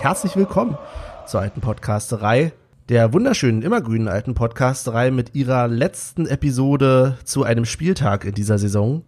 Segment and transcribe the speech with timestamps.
[0.00, 0.78] Herzlich willkommen
[1.26, 2.54] zur alten Podcasterei,
[2.88, 9.04] der wunderschönen, immergrünen alten Podcasterei mit ihrer letzten Episode zu einem Spieltag in dieser Saison.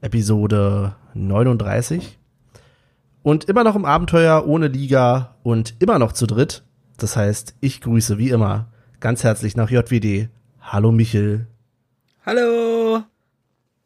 [0.00, 2.18] Episode 39.
[3.22, 6.64] Und immer noch im Abenteuer ohne Liga und immer noch zu dritt.
[6.96, 10.30] Das heißt, ich grüße wie immer ganz herzlich nach JWD.
[10.60, 11.46] Hallo Michel.
[12.26, 13.04] Hallo.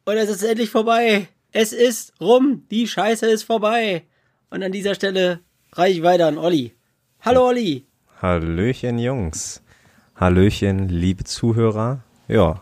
[0.03, 1.27] Und es ist endlich vorbei.
[1.51, 2.63] Es ist rum.
[2.71, 4.01] Die Scheiße ist vorbei.
[4.49, 5.41] Und an dieser Stelle
[5.73, 6.73] reiche ich weiter an Olli.
[7.21, 7.85] Hallo Olli.
[8.21, 9.61] Hallöchen Jungs.
[10.15, 12.03] Hallöchen liebe Zuhörer.
[12.27, 12.61] Ja,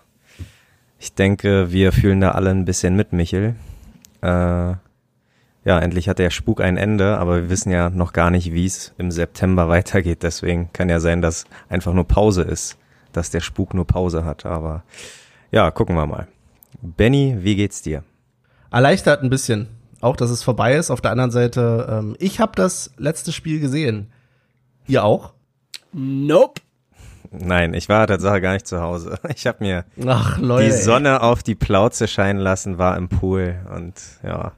[1.00, 3.56] ich denke, wir fühlen da alle ein bisschen mit, Michel.
[4.22, 8.54] Äh, ja, endlich hat der Spuk ein Ende, aber wir wissen ja noch gar nicht,
[8.54, 10.24] wie es im September weitergeht.
[10.24, 12.78] Deswegen kann ja sein, dass einfach nur Pause ist,
[13.12, 14.46] dass der Spuk nur Pause hat.
[14.46, 14.84] Aber
[15.52, 16.28] ja, gucken wir mal.
[16.82, 18.04] Benny, wie geht's dir?
[18.72, 19.68] Erleichtert ein bisschen.
[20.02, 20.92] Auch, dass es vorbei ist.
[20.92, 24.12] Auf der anderen Seite, ähm, ich habe das letzte Spiel gesehen.
[24.88, 25.34] Ihr auch?
[25.92, 26.62] Nope.
[27.32, 29.18] Nein, ich war Tatsache gar nicht zu Hause.
[29.36, 33.56] Ich habe mir Ach, Leute, die Sonne auf die Plauze scheinen lassen, war im Pool
[33.74, 34.54] und ja.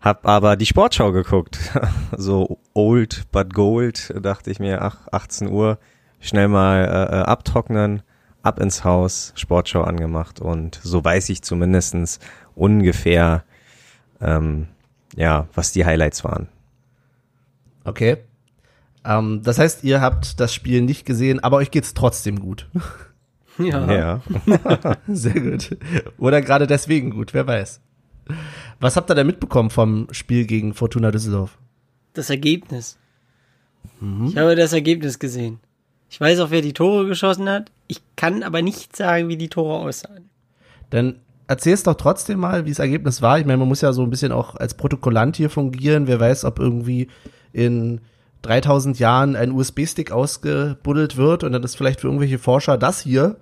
[0.00, 1.58] Hab aber die Sportschau geguckt.
[2.16, 5.78] So old but gold, dachte ich mir, ach, 18 Uhr,
[6.20, 8.02] schnell mal äh, äh, abtrocknen,
[8.42, 12.18] ab ins Haus, Sportschau angemacht und so weiß ich zumindestens
[12.54, 13.44] ungefähr,
[14.20, 14.68] ähm,
[15.16, 16.48] ja, was die Highlights waren.
[17.84, 18.18] Okay.
[19.04, 22.68] Ähm, das heißt, ihr habt das Spiel nicht gesehen, aber euch geht's trotzdem gut.
[23.60, 23.92] Ja.
[23.92, 24.22] Ja.
[25.08, 25.76] Sehr gut.
[26.16, 27.80] Oder gerade deswegen gut, wer weiß.
[28.78, 31.58] Was habt ihr denn mitbekommen vom Spiel gegen Fortuna Düsseldorf?
[32.14, 32.98] Das Ergebnis.
[34.00, 35.58] Ich habe das Ergebnis gesehen.
[36.08, 37.72] Ich weiß auch, wer die Tore geschossen hat.
[37.88, 40.30] Ich kann aber nicht sagen, wie die Tore aussahen.
[40.90, 41.16] Dann
[41.48, 43.40] erzähl's doch trotzdem mal, wie das Ergebnis war.
[43.40, 46.06] Ich meine, man muss ja so ein bisschen auch als Protokollant hier fungieren.
[46.06, 47.08] Wer weiß, ob irgendwie
[47.52, 48.00] in
[48.42, 53.36] 3000 Jahren ein USB-Stick ausgebuddelt wird und dann ist vielleicht für irgendwelche Forscher das hier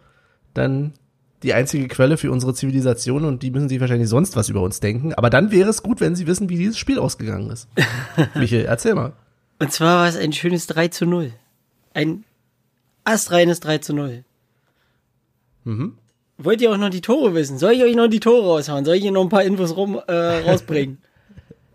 [0.55, 0.95] dann
[1.43, 4.81] die einzige Quelle für unsere Zivilisation und die müssen sich wahrscheinlich sonst was über uns
[4.81, 5.13] denken.
[5.13, 7.69] Aber dann wäre es gut, wenn sie wissen, wie dieses Spiel ausgegangen ist.
[8.35, 9.13] Michael, erzähl mal.
[9.59, 11.33] Und zwar war es ein schönes 3 zu 0.
[11.93, 12.25] Ein
[13.05, 14.25] astreines 3 zu 0.
[15.65, 15.99] Mhm.
[16.39, 17.59] Wollt ihr auch noch die Tore wissen?
[17.59, 18.85] Soll ich euch noch die Tore raushauen?
[18.85, 20.13] Soll ich hier noch ein paar Infos rum, äh,
[20.49, 20.99] rausbringen?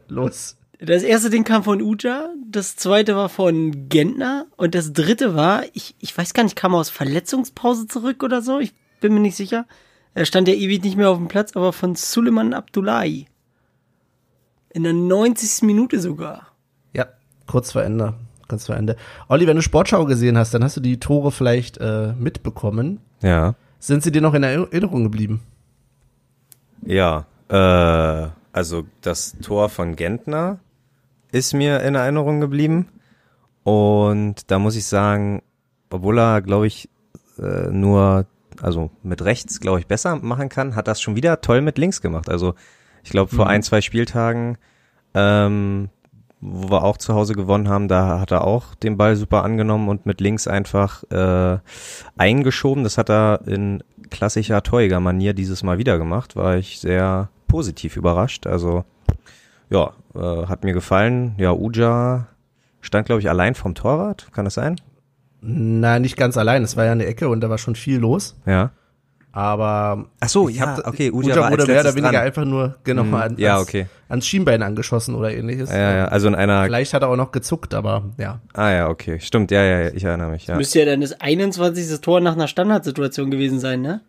[0.08, 0.58] Los.
[0.80, 5.64] Das erste Ding kam von Uja, das zweite war von Gentner und das dritte war,
[5.74, 9.20] ich, ich weiß gar nicht, kam er aus Verletzungspause zurück oder so, ich bin mir
[9.20, 9.68] nicht sicher.
[10.16, 13.28] Er stand ja ewig nicht mehr auf dem Platz, aber von Suleiman Abdullahi.
[14.74, 15.62] In der 90.
[15.64, 16.48] Minute sogar.
[16.94, 17.06] Ja,
[17.46, 18.16] kurz vor Ende.
[18.48, 18.96] Kurz vor Ende.
[19.30, 23.00] Olli, wenn du Sportschau gesehen hast, dann hast du die Tore vielleicht äh, mitbekommen.
[23.22, 23.56] Ja.
[23.82, 25.42] Sind sie dir noch in Erinnerung geblieben?
[26.86, 30.60] Ja, äh, also das Tor von Gentner
[31.32, 32.88] ist mir in Erinnerung geblieben.
[33.64, 35.42] Und da muss ich sagen,
[35.90, 36.90] obwohl er, glaube ich,
[37.40, 38.28] äh, nur,
[38.62, 42.02] also mit rechts, glaube ich, besser machen kann, hat das schon wieder toll mit links
[42.02, 42.30] gemacht.
[42.30, 42.54] Also
[43.04, 43.52] ich glaube, vor Mhm.
[43.52, 44.60] ein, zwei Spieltagen,
[45.16, 45.90] ähm,
[46.42, 49.88] wo wir auch zu Hause gewonnen haben, da hat er auch den Ball super angenommen
[49.90, 51.60] und mit links einfach äh,
[52.18, 52.84] eingeschoben.
[52.84, 56.36] Das hat er in klassischer Torjäger-Manier dieses Mal wieder gemacht.
[56.36, 58.48] War ich sehr positiv überrascht.
[58.48, 58.84] Also
[59.70, 61.36] ja, äh, hat mir gefallen.
[61.38, 62.28] Ja, Uja
[62.82, 64.28] stand, glaube ich, allein vom Torwart.
[64.32, 64.76] Kann das sein?
[65.42, 66.64] Na, nicht ganz allein.
[66.64, 68.36] Es war ja eine Ecke und da war schon viel los.
[68.46, 68.72] Ja.
[69.34, 72.24] Aber Ach so, ich ja, hab- okay, Uja Uja wurde mehr oder weniger dran.
[72.24, 73.14] einfach nur genau Mhm.
[73.14, 73.86] an, Ja, ans, okay.
[74.10, 75.70] ans Schienbein angeschossen oder ähnliches.
[75.72, 76.66] Ja, ja, also in einer.
[76.66, 78.42] Vielleicht hat er auch noch gezuckt, aber ja.
[78.54, 79.20] Ah ja, okay.
[79.22, 80.58] Stimmt, ja, ja, ja, ich erinnere mich, ja.
[80.58, 82.02] Müsste ja dann das 21.
[82.02, 84.02] Tor nach einer Standardsituation gewesen sein, ne?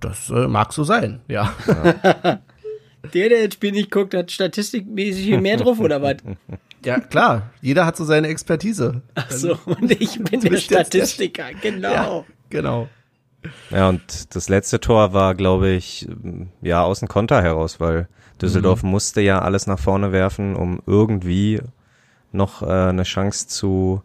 [0.00, 1.52] Das äh, mag so sein, ja.
[3.12, 6.16] Der, der das Spiel nicht guckt, hat statistikmäßig hier mehr drauf, oder was?
[6.86, 7.50] ja, klar.
[7.60, 9.02] Jeder hat so seine Expertise.
[9.14, 11.92] Ach so, und ich bin der jetzt der- Statistiker, genau.
[11.92, 12.88] Ja, genau.
[13.70, 16.08] Ja, und das letzte Tor war, glaube ich,
[16.62, 18.08] ja, aus dem Konter heraus, weil
[18.40, 21.60] Düsseldorf musste ja alles nach vorne werfen, um irgendwie
[22.32, 24.02] noch äh, eine Chance zu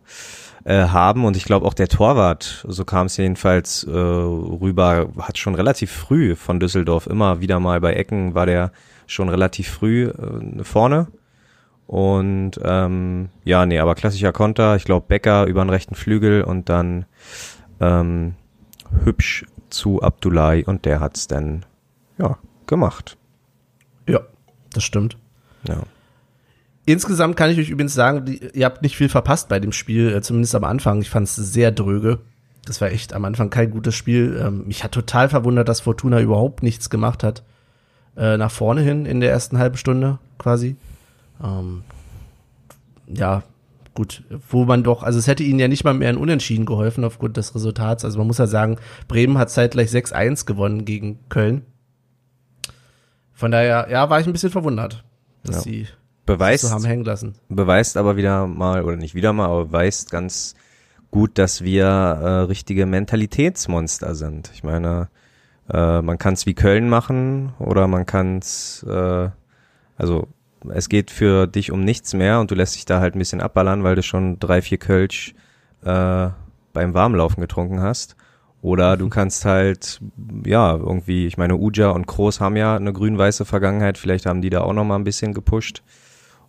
[0.64, 1.26] äh, haben.
[1.26, 5.92] Und ich glaube auch der Torwart, so kam es jedenfalls äh, rüber, hat schon relativ
[5.92, 8.72] früh von Düsseldorf immer wieder mal bei Ecken war der
[9.08, 11.08] schon relativ früh äh, vorne.
[11.88, 14.76] Und ähm, ja, nee, aber klassischer Konter.
[14.76, 17.06] Ich glaube Becker über den rechten Flügel und dann
[17.82, 18.36] ähm,
[19.04, 21.66] hübsch zu Abdullahi und der hat's dann
[22.18, 22.38] ja
[22.68, 23.18] gemacht.
[24.08, 24.22] Ja,
[24.74, 25.18] das stimmt.
[25.68, 25.84] Ja.
[26.86, 30.22] Insgesamt kann ich euch übrigens sagen, ihr habt nicht viel verpasst bei dem Spiel, äh,
[30.22, 31.02] zumindest am Anfang.
[31.02, 32.20] Ich fand es sehr dröge.
[32.66, 34.40] Das war echt am Anfang kein gutes Spiel.
[34.44, 37.44] Ähm, mich hat total verwundert, dass Fortuna überhaupt nichts gemacht hat.
[38.18, 40.76] Äh, nach vorne hin in der ersten halben Stunde quasi.
[41.44, 41.84] Ähm,
[43.08, 43.44] ja,
[44.00, 47.04] gut, wo man doch, also es hätte ihnen ja nicht mal mehr ein Unentschieden geholfen
[47.04, 48.06] aufgrund des Resultats.
[48.06, 48.78] Also man muss ja sagen,
[49.10, 51.64] Bremen hat zeitgleich 6-1 gewonnen gegen Köln.
[53.34, 55.04] Von daher, ja, war ich ein bisschen verwundert,
[55.44, 55.62] dass Ja.
[55.64, 55.88] sie
[56.26, 57.36] Beweist, so haben hängen lassen.
[57.50, 60.56] beweist aber wieder mal, oder nicht wieder mal, aber beweist ganz
[61.12, 64.50] gut, dass wir äh, richtige Mentalitätsmonster sind.
[64.54, 65.10] Ich meine,
[65.70, 69.30] äh, man kann es wie Köln machen oder man kann es, äh,
[69.98, 70.28] also
[70.70, 73.42] es geht für dich um nichts mehr und du lässt dich da halt ein bisschen
[73.42, 75.34] abballern, weil du schon drei, vier Kölsch
[75.84, 76.30] äh,
[76.74, 78.16] beim Warmlaufen getrunken hast.
[78.62, 80.02] Oder du kannst halt,
[80.46, 84.50] ja, irgendwie, ich meine, Uja und Kroos haben ja eine grün-weiße Vergangenheit, vielleicht haben die
[84.50, 85.82] da auch noch mal ein bisschen gepusht.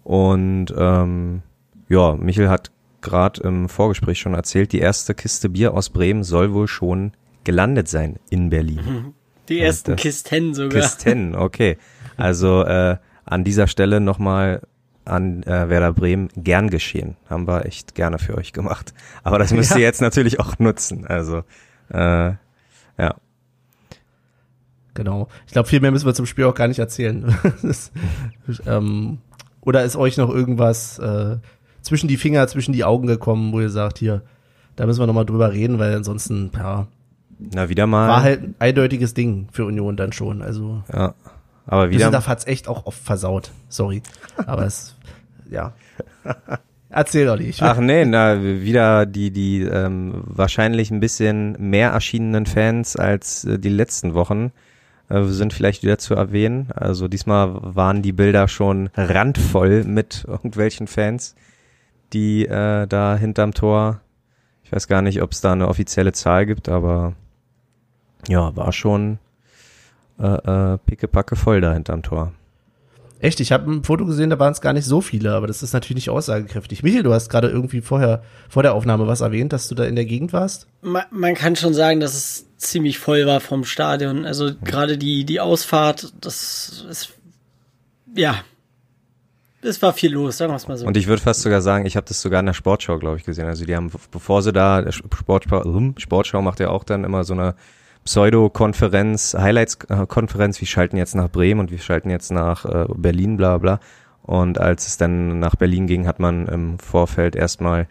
[0.03, 1.43] Und ähm,
[1.89, 6.53] ja, Michel hat gerade im Vorgespräch schon erzählt, die erste Kiste Bier aus Bremen soll
[6.53, 7.13] wohl schon
[7.45, 9.15] gelandet sein in Berlin.
[9.49, 10.81] Die ersten das- Kisten sogar.
[10.83, 11.79] Kisten, okay.
[12.17, 12.97] Also äh,
[13.31, 14.61] an dieser Stelle nochmal
[15.07, 17.17] an äh, Werder Bremen gern geschehen.
[17.29, 18.93] Haben wir echt gerne für euch gemacht.
[19.23, 19.87] Aber das müsst ihr Ja.
[19.87, 21.07] jetzt natürlich auch nutzen.
[21.07, 21.43] Also
[21.89, 22.33] äh,
[22.99, 23.15] ja.
[24.95, 25.29] Genau.
[25.47, 27.35] Ich glaube, viel mehr müssen wir zum Spiel auch gar nicht erzählen.
[27.63, 27.93] das,
[28.67, 29.19] ähm,
[29.61, 31.37] oder ist euch noch irgendwas äh,
[31.81, 34.23] zwischen die Finger, zwischen die Augen gekommen, wo ihr sagt, hier,
[34.77, 36.87] da müssen wir nochmal drüber reden, weil ansonsten, ja,
[37.39, 38.09] Na, wieder mal.
[38.09, 40.43] war halt ein eindeutiges Ding für Union dann schon.
[40.43, 41.15] Also Ja.
[41.67, 41.99] Aber wieder.
[41.99, 43.51] Düsseldorf hat's echt auch oft versaut.
[43.69, 44.03] Sorry.
[44.47, 44.97] Aber es,
[45.51, 45.73] ja.
[46.89, 47.63] Erzähl doch nicht.
[47.63, 53.59] Ach nee, na, wieder die, die ähm, wahrscheinlich ein bisschen mehr erschienenen Fans als äh,
[53.59, 54.51] die letzten Wochen
[55.09, 56.69] äh, sind vielleicht wieder zu erwähnen.
[56.75, 61.37] Also diesmal waren die Bilder schon randvoll mit irgendwelchen Fans,
[62.13, 64.01] die äh, da hinterm Tor,
[64.65, 67.15] ich weiß gar nicht, ob es da eine offizielle Zahl gibt, aber
[68.27, 69.19] ja, war schon
[70.21, 72.33] äh, äh, pickepacke voll da hinterm Tor.
[73.21, 75.63] Echt, ich habe ein Foto gesehen, da waren es gar nicht so viele, aber das
[75.63, 76.83] ist natürlich nicht aussagekräftig.
[76.83, 79.95] Michael, du hast gerade irgendwie vorher, vor der Aufnahme was erwähnt, dass du da in
[79.95, 80.67] der Gegend warst.
[80.81, 84.25] Man, man kann schon sagen, dass es ziemlich voll war vom Stadion.
[84.25, 87.13] Also gerade die, die Ausfahrt, das ist,
[88.15, 88.37] ja,
[89.61, 90.87] es war viel los, sagen wir es mal so.
[90.87, 93.25] Und ich würde fast sogar sagen, ich habe das sogar in der Sportschau, glaube ich,
[93.25, 93.47] gesehen.
[93.47, 97.25] Also die haben, bevor sie da, der Sportschau, hm, Sportschau macht ja auch dann immer
[97.25, 97.55] so eine
[98.05, 103.59] Pseudo-Konferenz, Highlights-Konferenz, wir schalten jetzt nach Bremen und wir schalten jetzt nach äh, Berlin, bla
[103.59, 103.81] bla.
[104.23, 107.87] Und als es dann nach Berlin ging, hat man im Vorfeld erstmal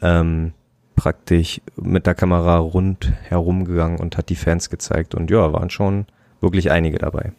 [0.00, 0.52] ähm,
[0.96, 5.14] praktisch mit der Kamera rund herumgegangen und hat die Fans gezeigt.
[5.14, 6.06] Und ja, waren schon
[6.40, 7.32] wirklich einige dabei.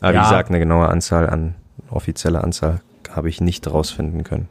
[0.00, 0.20] Aber Ja.
[0.20, 1.54] wie gesagt, eine genaue Anzahl an,
[1.90, 2.80] offizielle Anzahl
[3.10, 4.48] habe ich nicht rausfinden können.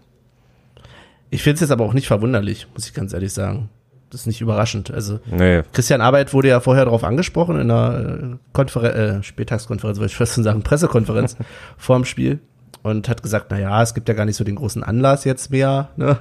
[1.30, 3.70] Ich finde es jetzt aber auch nicht verwunderlich, muss ich ganz ehrlich sagen.
[4.10, 4.92] Das ist nicht überraschend.
[4.92, 10.00] Also Nee, Christian Arbeit wurde ja vorher darauf angesprochen in einer äh, Konferen äh, Spieltagskonferenz,
[10.00, 11.36] wollte ich fast schon sagen, Pressekonferenz
[11.78, 12.40] vorm Spiel
[12.84, 15.52] und hat gesagt, na ja, es gibt ja gar nicht so den großen Anlass jetzt
[15.52, 16.20] mehr, ne?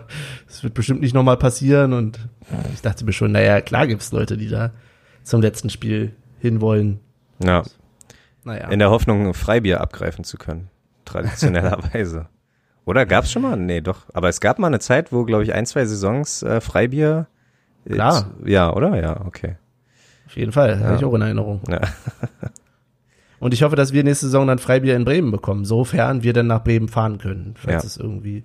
[0.49, 2.19] Es wird bestimmt nicht nochmal passieren und
[2.75, 4.73] ich dachte mir schon, naja, klar gibt's Leute, die da
[5.23, 7.01] zum letzten Spiel hinwollen.
[7.43, 7.63] ja.
[8.45, 8.69] Naja.
[8.69, 10.71] In der Hoffnung, Freibier abgreifen zu können.
[11.05, 12.29] Traditionellerweise.
[12.85, 13.57] Oder gab's schon mal?
[13.57, 14.07] Nee, doch.
[14.15, 17.27] Aber es gab mal eine Zeit, wo, glaube ich, ein, zwei Saisons äh, Freibier.
[17.89, 18.31] Klar.
[18.45, 19.01] Ja, oder?
[19.01, 19.57] Ja, okay.
[20.27, 21.61] Auf jeden Fall, habe ich auch in Erinnerung.
[21.69, 21.81] Ja.
[23.39, 26.47] Und ich hoffe, dass wir nächste Saison dann Freibier in Bremen bekommen, sofern wir dann
[26.47, 27.87] nach Bremen fahren können, falls Ja.
[27.87, 28.45] es irgendwie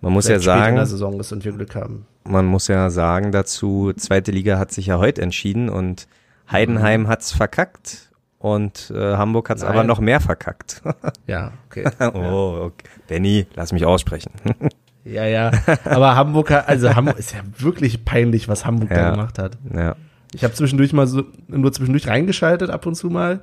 [0.00, 2.06] Man muss ja spät in der sagen, Saison ist und wir Glück haben.
[2.24, 6.06] man muss ja sagen dazu, zweite Liga hat sich ja heute entschieden und
[6.50, 9.72] Heidenheim hat's verkackt und äh, Hamburg hat's Nein.
[9.72, 10.82] aber noch mehr verkackt.
[11.26, 11.84] Ja, okay.
[12.14, 12.86] oh, okay.
[13.08, 14.30] Benny, lass mich aussprechen.
[15.04, 15.50] Ja, ja.
[15.84, 19.10] Aber Hamburg, also Hamburg ist ja wirklich peinlich, was Hamburg da Ja.
[19.12, 19.56] gemacht hat.
[19.74, 19.96] ja.
[20.34, 23.40] Ich habe zwischendurch mal so, nur zwischendurch reingeschaltet ab und zu mal.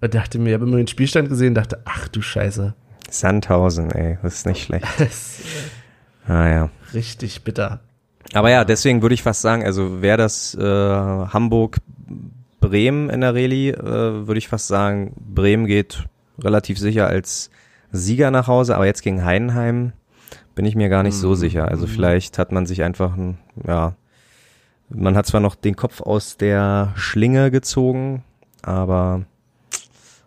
[0.00, 2.74] Und dachte mir, ich habe immer den Spielstand gesehen, dachte, ach du Scheiße.
[3.10, 4.86] Sandhausen, ey, das ist nicht schlecht.
[5.00, 5.40] Ist
[6.26, 6.70] Ah ja.
[6.94, 7.80] richtig bitter.
[8.32, 11.78] Aber ja, deswegen würde ich fast sagen, also wäre das äh, Hamburg
[12.60, 16.04] Bremen in der Rallye, äh, würde ich fast sagen, Bremen geht
[16.42, 17.50] relativ sicher als
[17.92, 19.92] Sieger nach Hause, aber jetzt gegen Heidenheim
[20.56, 21.68] bin ich mir gar nicht so sicher.
[21.68, 23.94] Also vielleicht hat man sich einfach, ein, ja,
[24.88, 28.24] man hat zwar noch den Kopf aus der Schlinge gezogen,
[28.62, 29.26] aber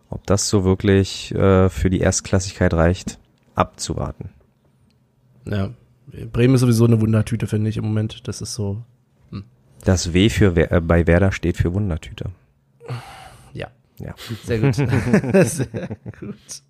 [0.09, 3.19] ob das so wirklich äh, für die Erstklassigkeit reicht,
[3.55, 4.29] abzuwarten.
[5.45, 5.71] Ja.
[6.31, 8.27] Bremen ist sowieso eine Wundertüte, finde ich im Moment.
[8.27, 8.83] Das ist so,
[9.83, 12.31] Das W für äh, bei Werder steht für Wundertüte.
[13.53, 13.67] ja.
[14.00, 14.13] Ja.
[14.45, 14.75] Sehr gut.
[15.45, 16.63] Sehr gut.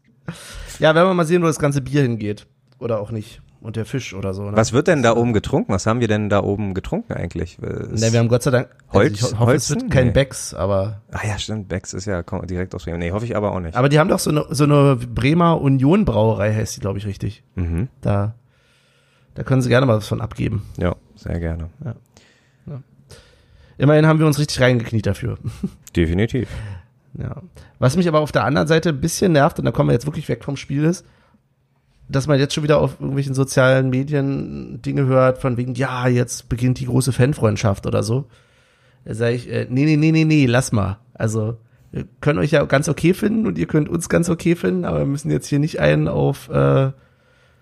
[0.80, 2.48] Ja, werden wir mal sehen, wo das ganze Bier hingeht.
[2.80, 3.42] Oder auch nicht.
[3.62, 4.44] Und der Fisch oder so.
[4.50, 4.56] Ne?
[4.56, 5.74] Was wird denn da oben getrunken?
[5.74, 7.60] Was haben wir denn da oben getrunken eigentlich?
[7.60, 10.12] Ne, wir haben Gott sei Dank, Holz- also ich hoffe, es wird kein Nee.
[10.14, 13.00] Becks, aber, ah ja, stimmt, Becks ist ja direkt aus Bremen.
[13.00, 13.76] Nee, hoffe ich aber auch nicht.
[13.76, 17.06] aber die haben doch so eine, so eine Bremer Union Brauerei, heißt die, glaube ich,
[17.06, 17.44] richtig.
[17.56, 17.90] mhm.
[18.02, 18.36] Da,
[19.36, 20.64] da können sie gerne mal was von abgeben.
[20.78, 21.70] Ja, sehr gerne.
[23.78, 25.38] Immerhin haben wir uns richtig reingekniet dafür.
[25.96, 26.50] Definitiv.
[27.18, 27.42] Ja.
[27.80, 30.06] Was mich aber auf der anderen Seite ein bisschen nervt, und da kommen wir jetzt
[30.06, 31.06] wirklich weg vom Spiel, ist,
[32.10, 36.50] dass man jetzt schon wieder auf irgendwelchen sozialen Medien Dinge hört, von wegen, ja, jetzt
[36.50, 38.26] beginnt die große Fanfreundschaft oder so.
[39.06, 40.98] Da sage ich, äh, nee, nee, nee, nee, nee, lass mal.
[41.14, 41.58] Also,
[41.92, 45.00] wir können euch ja ganz okay finden und ihr könnt uns ganz okay finden, aber
[45.00, 46.92] wir müssen jetzt hier nicht einen auf, äh,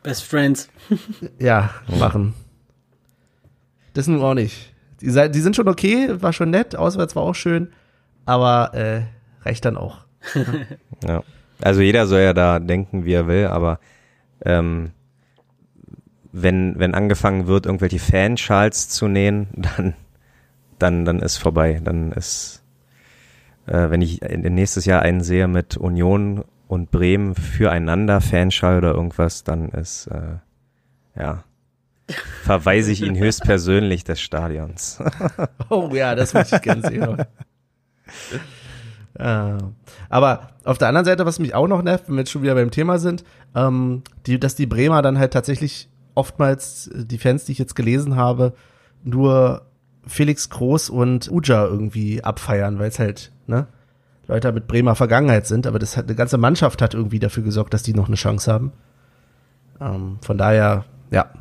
[0.04, 0.70] Best Friends.
[1.39, 2.34] ja, machen.
[3.94, 4.74] Das nun auch nicht.
[5.01, 7.72] Die, die sind schon okay, war schon nett, auswärts war auch schön,
[8.25, 9.01] aber äh,
[9.44, 10.00] reicht dann auch.
[11.08, 11.24] Ja.
[11.62, 13.80] Also jeder soll ja da denken, wie er will, aber
[14.46, 14.91] ähm,
[16.32, 19.94] wenn, wenn angefangen wird, irgendwelche Fanschals zu nähen, dann,
[20.79, 21.82] dann, dann ist vorbei.
[21.84, 22.63] Dann ist,
[23.65, 29.44] äh, wenn ich nächstes Jahr einen sehe mit Union und Bremen füreinander, Fanschal oder irgendwas,
[29.44, 30.38] dann ist, äh,
[31.17, 31.44] ja,
[32.44, 35.01] verweise ich ihn höchstpersönlich des Stadions.
[35.70, 37.17] Oh ja, das möchte ich gerne sehen.
[39.19, 39.57] äh,
[40.09, 42.55] aber auf der anderen Seite, was mich auch noch nervt, wenn wir jetzt schon wieder
[42.55, 43.24] beim Thema sind,
[43.55, 47.75] ähm, die, dass die Bremer dann halt tatsächlich oftmals äh, die Fans, die ich jetzt
[47.75, 48.53] gelesen habe,
[49.03, 49.63] nur
[50.05, 53.67] Felix Groß und Uja irgendwie abfeiern, weil es halt, ne,
[54.27, 57.74] Leute mit Bremer Vergangenheit sind, aber das hat eine ganze Mannschaft hat irgendwie dafür gesorgt,
[57.74, 58.74] dass die noch eine Chance haben.
[59.79, 61.31] Ähm, von daher, ja.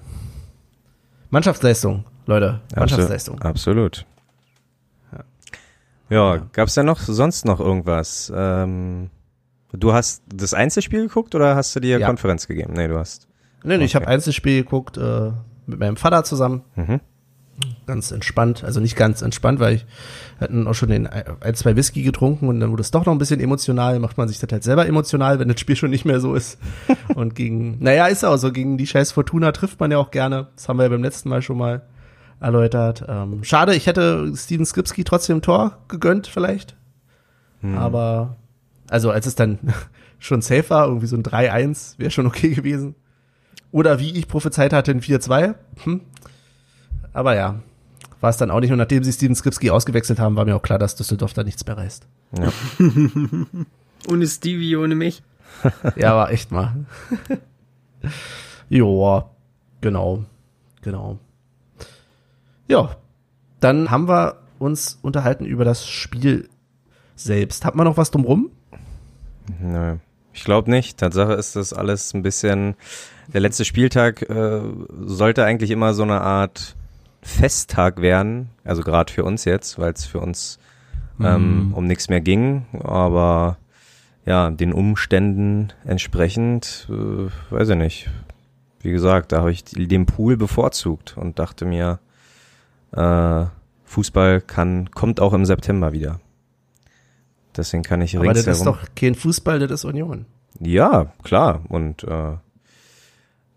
[1.31, 2.61] Mannschaftsleistung, Leute.
[2.75, 3.41] Mannschaftsleistung.
[3.41, 4.07] Absolut.
[6.09, 8.33] Ja, gab's da noch sonst noch irgendwas?
[8.35, 9.11] Ähm,
[9.73, 12.07] du hast das Einzelspiel geguckt oder hast du dir Ja.
[12.07, 12.75] Konferenz gegeben?
[12.75, 13.29] Nee, du hast.
[13.65, 14.15] Nee, nee, ich habe Okay.
[14.15, 15.33] Einzelspiel geguckt äh,
[15.67, 16.63] mit meinem Vater zusammen.
[16.77, 17.01] Mhm.
[17.87, 18.63] Ganz entspannt.
[18.65, 19.87] Also nicht ganz entspannt, weil ich
[20.39, 23.13] hatten auch schon den ein, ein, zwei Whisky getrunken und dann wurde es doch noch
[23.15, 23.99] ein bisschen emotional.
[23.99, 26.59] Macht man sich das halt selber emotional, wenn das Spiel schon nicht mehr so ist.
[27.15, 30.49] und gegen, naja, ist auch so, gegen die scheiß Fortuna trifft man ja auch gerne.
[30.55, 31.83] Das haben wir ja beim letzten Mal schon mal
[32.41, 33.05] erläutert.
[33.09, 36.77] Ähm, schade, ich hätte Steven Skripski trotzdem Tor gegönnt vielleicht.
[37.75, 38.37] Aber,
[38.89, 39.59] also als es dann
[40.19, 42.95] schon safe war, irgendwie so ein 3-1, wäre schon okay gewesen.
[43.73, 45.55] Oder wie ich prophezeit hatte, ein 4-2.
[45.85, 46.01] Hm.
[47.13, 47.61] Aber ja,
[48.21, 48.73] war es dann auch nicht.
[48.73, 51.67] Und nachdem sie Steven Skripski ausgewechselt haben, war mir auch klar, dass Düsseldorf da nichts
[51.67, 52.07] mehr reißt.
[52.39, 52.53] Ja.
[54.09, 55.23] Ohne Stevie, ohne mich.
[55.97, 56.85] Ja, war echt mal.
[58.69, 59.31] Joa,
[59.81, 60.25] genau,
[60.83, 61.19] genau.
[62.69, 62.97] Ja,
[63.61, 66.49] dann haben wir uns unterhalten über das Spiel
[67.15, 67.65] selbst.
[67.65, 68.51] Hat man noch was drumrum?
[69.61, 69.97] Nö.
[70.33, 70.99] Ich glaube nicht.
[70.99, 72.75] Tatsache ist das alles ein bisschen.
[73.33, 74.61] Der letzte Spieltag äh,
[75.05, 76.77] sollte eigentlich immer so eine Art
[77.23, 78.51] Festtag werden.
[78.63, 80.59] Also gerade für uns jetzt, weil es für uns
[81.21, 82.67] ähm, um nichts mehr ging.
[82.83, 83.57] Aber
[84.27, 88.11] ja, den Umständen entsprechend, äh, weiß ich nicht.
[88.81, 91.99] Wie gesagt, da habe ich den Pool bevorzugt und dachte mir,
[92.97, 93.47] äh,
[93.85, 96.21] Fußball kann, kommt auch im September wieder.
[97.57, 100.27] Deswegen kann ich Aber das ist doch kein Fußball, das ist Union.
[100.61, 101.63] Ja, klar.
[101.69, 102.37] Und äh,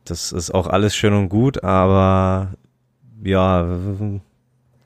[0.05, 2.53] das ist auch alles schön und gut, aber
[3.24, 3.67] ja,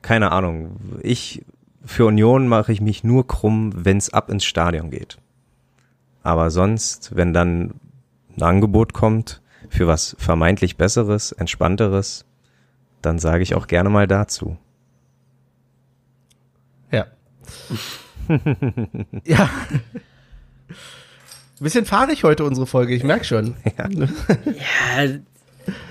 [0.02, 0.76] keine Ahnung.
[1.02, 1.44] Ich
[1.84, 5.18] für Union mache ich mich nur krumm, wenn es ab ins Stadion geht.
[6.22, 7.74] Aber sonst, wenn dann
[8.36, 12.24] ein Angebot kommt für was vermeintlich Besseres, Entspannteres,
[13.04, 14.56] dann sage ich auch gerne mal dazu.
[16.90, 17.06] Ja.
[19.24, 19.50] ja.
[20.68, 23.54] Ein bisschen fahrig heute unsere Folge, ich merk schon.
[23.64, 25.04] Ja,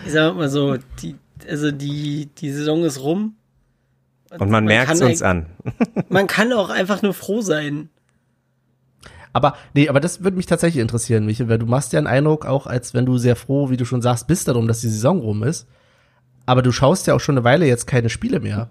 [0.05, 1.15] ich sag mal so, die,
[1.49, 3.35] also die, die Saison ist rum.
[4.37, 5.47] Und man merkt es uns an.
[6.09, 7.89] Man kann auch einfach nur froh sein.
[9.31, 12.45] Aber nee, aber das würde mich tatsächlich interessieren, Michael, weil du machst ja einen Eindruck,
[12.45, 15.19] auch als wenn du sehr froh, wie du schon sagst, bist darum, dass die Saison
[15.19, 15.67] rum ist.
[16.45, 18.69] Aber du schaust ja auch schon eine Weile jetzt keine Spiele mehr.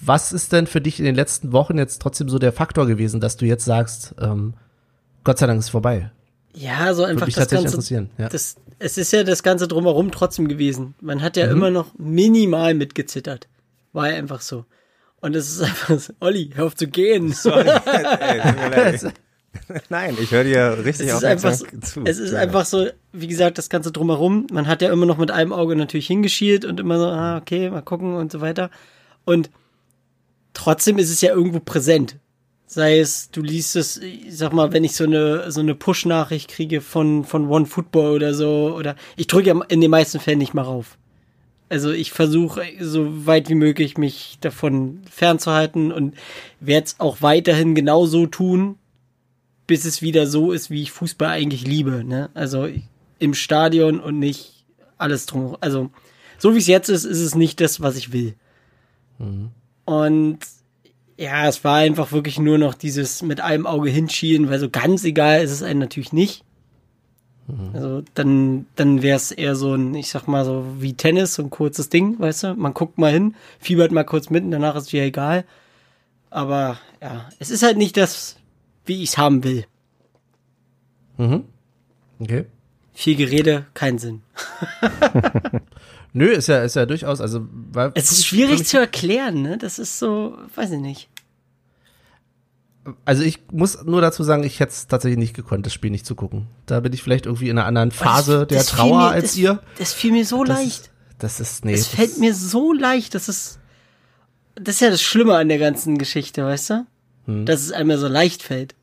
[0.00, 3.20] Was ist denn für dich in den letzten Wochen jetzt trotzdem so der Faktor gewesen,
[3.20, 4.54] dass du jetzt sagst, ähm,
[5.24, 6.10] Gott sei Dank ist vorbei?
[6.54, 7.76] Ja, so Würde einfach mich das tatsächlich Ganze.
[7.76, 8.10] interessieren.
[8.18, 8.28] Ja.
[8.28, 10.94] Das, es ist ja das Ganze drumherum trotzdem gewesen.
[11.00, 11.52] Man hat ja Mhm.
[11.52, 13.48] immer noch minimal mitgezittert.
[13.92, 14.64] War ja einfach so.
[15.20, 17.34] Und es ist einfach so, Olli, hör auf zu gehen.
[19.88, 22.02] Nein, ich höre dir richtig ist einfach, so, zu.
[22.04, 22.40] es ist Ja.
[22.40, 24.46] einfach so, wie gesagt, das Ganze drumherum.
[24.52, 27.70] Man hat ja immer noch mit einem Auge natürlich hingeschielt und immer so, ah, okay,
[27.70, 28.70] mal gucken und so weiter.
[29.24, 29.50] Und
[30.54, 32.16] trotzdem ist es ja irgendwo präsent.
[32.68, 36.48] Sei es, du liest es, ich sag mal, wenn ich so eine, so eine Push-Nachricht
[36.50, 40.38] kriege von, von One Football oder so, oder ich drücke ja in den meisten Fällen
[40.38, 40.98] nicht mal rauf.
[41.68, 46.14] Also ich versuche so weit wie möglich mich davon fernzuhalten und
[46.60, 48.76] werde es auch weiterhin genauso tun,
[49.66, 52.04] bis es wieder so ist, wie ich Fußball eigentlich liebe.
[52.04, 52.30] Ne?
[52.34, 52.68] Also
[53.18, 54.64] im Stadion und nicht
[54.98, 55.56] alles drum.
[55.60, 55.90] Also
[56.38, 58.34] so wie es jetzt ist, ist es nicht das, was ich will.
[59.18, 59.50] Mhm.
[59.84, 60.38] Und
[61.18, 65.04] ja, es war einfach wirklich nur noch dieses mit einem Auge hinschielen, weil so ganz
[65.04, 66.44] egal ist es einem natürlich nicht.
[67.46, 67.70] Mhm.
[67.72, 71.42] Also dann, dann wäre es eher so ein, ich sag mal so wie Tennis, so
[71.42, 72.54] ein kurzes Ding, weißt du?
[72.54, 75.44] Man guckt mal hin, fiebert mal kurz mit und danach ist es wieder egal.
[76.28, 78.36] Aber ja, es ist halt nicht das,
[78.86, 79.66] wie ich es haben will.
[81.18, 81.44] Mhm.
[82.18, 82.46] Okay.
[82.94, 84.22] Viel Gerede, kein Sinn.
[86.12, 87.92] Nö, ist ja, ist ja durchaus, also, weil.
[87.94, 89.58] Es ist schwierig zu erklären, ne?
[89.58, 91.10] Das ist so, weiß ich nicht.
[93.04, 96.06] Also ich muss nur dazu sagen, ich hätte es tatsächlich nicht gekonnt, das Spiel nicht
[96.06, 96.46] zu gucken.
[96.66, 99.36] Da bin ich vielleicht irgendwie in einer anderen Phase das, der Trauer mir, als das,
[99.36, 99.62] ihr.
[99.78, 100.90] Das fiel mir so das, leicht.
[101.18, 101.72] Das ist, nee.
[101.72, 103.58] Das, fällt mir so leicht, das ist,
[104.54, 106.86] das ist ja das Schlimme an der ganzen Geschichte, weißt du?
[107.26, 107.46] Hm.
[107.46, 108.74] Dass es einem so leicht fällt.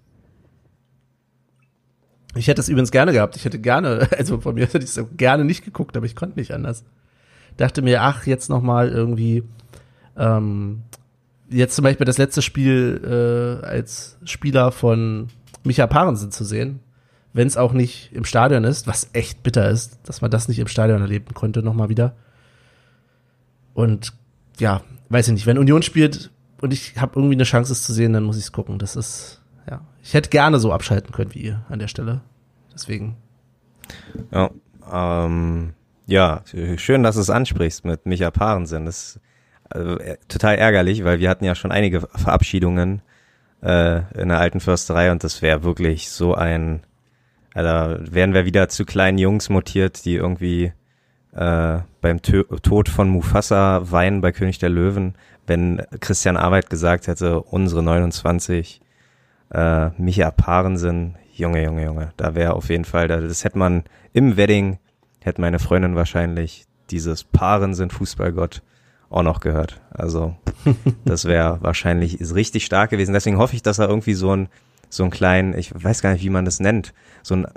[2.35, 3.35] Ich hätte es übrigens gerne gehabt.
[3.35, 6.39] Ich hätte gerne, also von mir hätte ich es gerne nicht geguckt, aber ich konnte
[6.39, 6.83] nicht anders
[7.57, 9.43] dachte mir, ach, jetzt noch mal irgendwie,
[10.17, 10.83] ähm,
[11.49, 15.27] jetzt zum Beispiel das letzte Spiel äh, als Spieler von
[15.63, 16.79] Micha Parensen zu sehen,
[17.33, 20.59] wenn es auch nicht im Stadion ist, was echt bitter ist, dass man das nicht
[20.59, 22.15] im Stadion erleben konnte, noch mal wieder.
[23.73, 24.13] Und
[24.59, 26.31] ja, weiß ich nicht, wenn Union spielt
[26.63, 28.79] und ich habe irgendwie eine Chance, es zu sehen, dann muss ich es gucken.
[28.79, 32.21] Das ist, ja, ich hätte gerne so abschalten können wie ihr an der Stelle.
[32.73, 33.17] Deswegen.
[34.31, 34.49] Ja,
[34.89, 35.73] ähm,
[36.05, 36.41] ja,
[36.77, 38.85] schön, dass du es ansprichst mit Micha Parensen.
[38.85, 39.19] Das ist
[39.69, 43.01] also, äh, total ärgerlich, weil wir hatten ja schon einige Verabschiedungen
[43.61, 46.83] äh, in der alten Försterei und das wäre wirklich so ein,
[47.53, 50.71] also wären wir wieder zu kleinen Jungs mutiert, die irgendwie
[51.33, 55.15] äh, beim Tö Tod von Mufasa weinen bei König der Löwen,
[55.47, 58.81] wenn Christian Arbeit gesagt hätte, unsere 29
[59.51, 64.37] äh, Micha Parensen, Junge, Junge, Junge, da wäre auf jeden Fall, das hätte man im
[64.37, 64.79] Wedding
[65.23, 68.61] hätte meine Freundin wahrscheinlich dieses Paaren sind Fußballgott
[69.09, 69.81] auch noch gehört.
[69.91, 70.35] Also
[71.05, 73.13] das wäre wahrscheinlich ist richtig stark gewesen.
[73.13, 74.49] Deswegen hoffe ich, dass er irgendwie so ein
[74.89, 77.47] so ein kleinen, ich weiß gar nicht, wie man das nennt, so ein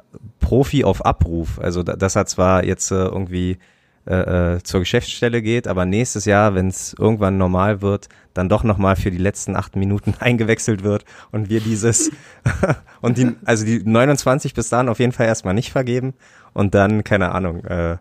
[0.40, 1.58] Profi auf Abruf.
[1.58, 3.58] Also dass er zwar jetzt äh, irgendwie
[4.06, 8.62] äh, äh, zur Geschäftsstelle geht, aber nächstes Jahr, wenn es irgendwann normal wird, dann doch
[8.62, 12.10] nochmal für die letzten acht Minuten eingewechselt wird und wir dieses
[13.00, 16.14] und die, also die 29 bis dahin auf jeden Fall erstmal nicht vergeben
[16.52, 17.96] und dann, keine Ahnung, äh,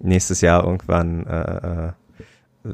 [0.00, 1.92] nächstes Jahr irgendwann äh, äh,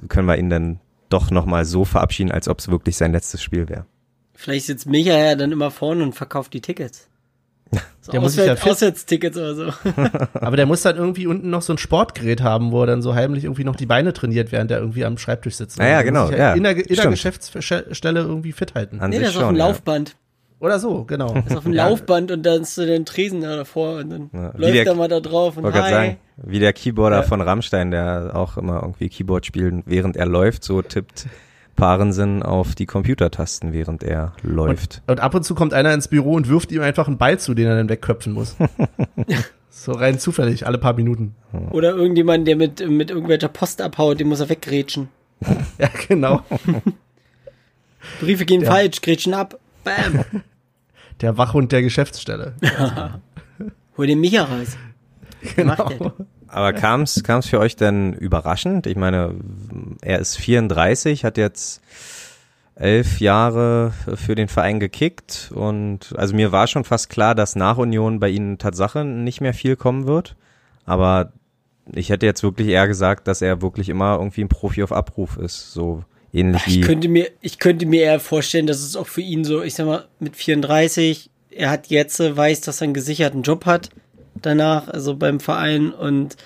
[0.09, 3.69] können wir ihn dann doch nochmal so verabschieden, als ob es wirklich sein letztes Spiel
[3.69, 3.87] wäre.
[4.35, 7.09] Vielleicht sitzt Micha ja dann immer vorne und verkauft die Tickets.
[8.01, 9.73] So der muss sich ja Auswärtstickets oder so.
[10.35, 13.15] Aber der muss dann irgendwie unten noch so ein Sportgerät haben, wo er dann so
[13.15, 15.79] heimlich irgendwie noch die Beine trainiert, während er irgendwie am Schreibtisch sitzt.
[15.79, 16.31] Naja, genau.
[16.31, 19.01] Ja, ja, in der, in der Geschäftsstelle irgendwie fit halten.
[19.01, 20.17] An nee, das ist auf dem Laufband.
[20.61, 21.35] Oder so, genau.
[21.47, 24.75] Ist auf dem Laufband und dann ist den Tresen da davor und dann ja, läuft
[24.75, 25.91] der, er mal da drauf und hi.
[25.91, 27.23] Sagen, wie der Keyboarder ja.
[27.23, 31.27] von Rammstein, der auch immer irgendwie Keyboard spielt, während er läuft, so tippt
[31.77, 35.03] Parensen auf die Computertasten, während er läuft.
[35.07, 37.39] Und, und, ab und zu kommt einer ins Büro und wirft ihm einfach einen Ball
[37.39, 38.57] zu, den er dann wegköpfen muss.
[39.71, 41.35] so rein zufällig, alle paar Minuten.
[41.71, 45.09] Oder irgendjemand, der mit, mit irgendwelcher Post abhaut, den muss er weggrätschen.
[45.79, 46.43] ja, genau.
[48.21, 48.71] Briefe gehen ja.
[48.71, 49.59] falsch, grätschen ab.
[49.83, 50.25] Bam.
[51.21, 52.55] der Wachhund der Geschäftsstelle.
[53.97, 54.77] Hol den Micha raus.
[55.57, 56.13] Genau.
[56.55, 58.87] Aber kam es für euch denn überraschend?
[58.87, 59.35] Ich meine,
[60.03, 61.81] er ist 34, hat jetzt
[62.77, 67.77] elf Jahre für den Verein gekickt und also mir war schon fast klar, dass nach
[67.77, 70.37] Union bei ihnen Tatsache nicht mehr viel kommen wird.
[70.85, 71.33] Aber
[71.93, 75.37] ich hätte jetzt wirklich eher gesagt, dass er wirklich immer irgendwie ein Profi auf Abruf
[75.37, 75.73] ist.
[75.73, 79.45] So Ähnlich ich könnte mir, ich könnte mir eher vorstellen, dass es auch für ihn
[79.45, 83.67] so, ich sag mal, mit 34, er hat jetzt, weiß, dass er einen gesicherten Job
[83.67, 83.91] hat
[84.47, 86.37] danach, also beim Verein und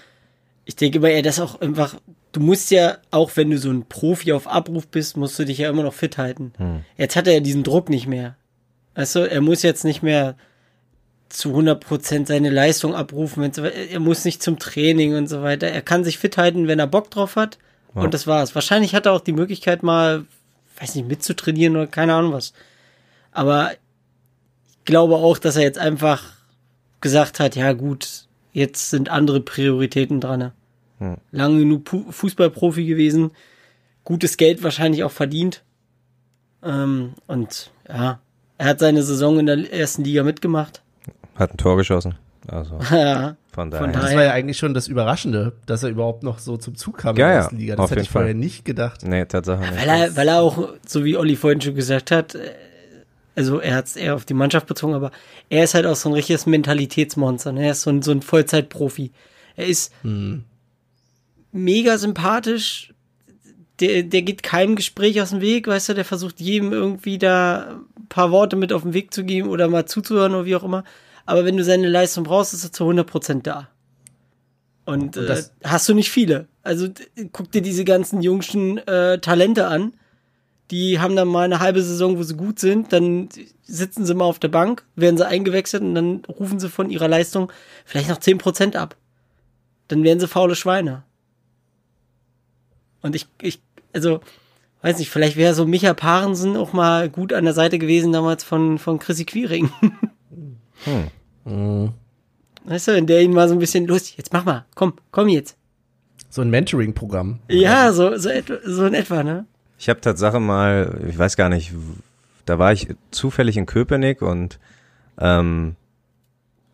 [0.65, 1.97] ich denke mal, er das auch einfach,
[2.33, 5.59] du musst ja, auch wenn du so ein Profi auf Abruf bist, musst du dich
[5.59, 6.53] ja immer noch fit halten.
[6.59, 6.85] Hm.
[6.97, 8.37] Jetzt hat er ja diesen Druck nicht mehr.
[8.95, 10.37] Also er muss jetzt nicht mehr
[11.31, 13.51] zu 100 Prozent seine Leistung abrufen,
[13.91, 15.69] er muss nicht zum Training und so weiter.
[15.69, 17.59] Er kann sich fit halten, wenn er Bock drauf hat
[17.95, 18.03] ja.
[18.03, 18.55] Und das war's.
[18.55, 20.25] Wahrscheinlich hat er auch die Möglichkeit mal,
[20.79, 22.53] weiß nicht, mitzutrainieren oder keine Ahnung was.
[23.33, 26.33] Aber ich glaube auch, dass er jetzt einfach
[27.01, 30.53] gesagt hat, ja gut, jetzt sind andere Prioritäten dran.
[30.99, 31.17] Hm.
[31.31, 33.31] Lange genug Fußballprofi gewesen,
[34.05, 35.63] gutes Geld wahrscheinlich auch verdient.
[36.63, 38.19] Ähm, und ja,
[38.59, 40.83] Er hat seine Saison in der ersten Liga mitgemacht.
[41.37, 42.17] Hat ein Tor geschossen.
[42.49, 43.37] Also Ja.
[43.53, 43.87] von Von daher.
[43.93, 46.99] Das daher- war ja eigentlich schon das Überraschende, dass er überhaupt noch so zum Zug
[46.99, 47.77] kam Ja, in der ja, ersten Liga.
[47.77, 48.35] Das auf hätte ich vorher Fall.
[48.35, 49.05] nicht gedacht.
[49.07, 49.77] nee, Tatsache nicht.
[49.77, 52.51] Weil er, weil er auch, so wie Olli vorhin schon gesagt hat, äh,
[53.39, 55.13] also er hat es eher auf die Mannschaft bezogen, aber
[55.49, 57.53] er ist halt auch so ein richtiges Mentalitätsmonster.
[57.53, 57.67] Ne?
[57.67, 59.13] Er ist so ein, so ein Vollzeitprofi.
[59.57, 59.93] Er ist
[61.53, 62.93] mega sympathisch.
[63.81, 67.79] Der, der geht keinem Gespräch aus dem Weg, weißt du, der versucht jedem irgendwie da
[67.97, 70.65] ein paar Worte mit auf den Weg zu geben oder mal zuzuhören oder wie auch
[70.65, 70.83] immer.
[71.27, 73.69] Aber wenn du seine Leistung brauchst, ist er zu 100% da.
[74.85, 76.49] Und, Und äh, das- hast du nicht viele.
[76.65, 76.89] Also
[77.33, 79.93] guck dir diese ganzen jungschen äh, Talente an.
[80.71, 83.29] Die haben dann mal eine halbe Saison, wo sie gut sind, dann
[83.63, 87.09] sitzen sie mal auf der Bank, werden sie eingewechselt und dann rufen sie von ihrer
[87.09, 87.51] Leistung
[87.85, 88.97] vielleicht noch 10% ab.
[89.89, 91.05] Dann werden sie faule Schweine.
[93.01, 93.61] Und ich, ich,
[93.93, 94.21] also,
[94.83, 98.45] weiß nicht, vielleicht wäre so Micha Parensen auch mal gut an der Seite gewesen damals
[98.45, 99.71] von, von Chrissy Quiring.
[102.65, 105.29] Weißt du, wenn der ihn mal so ein bisschen, los, jetzt mach mal, komm, komm
[105.29, 105.57] jetzt.
[106.29, 107.39] So ein Mentoring-Programm.
[107.49, 109.47] Ja, so, so, etwa, so in etwa, ne?
[109.79, 111.73] Ich habe Tatsache mal, ich weiß gar nicht,
[112.45, 114.59] da war ich zufällig in Köpenick und
[115.19, 115.77] ähm,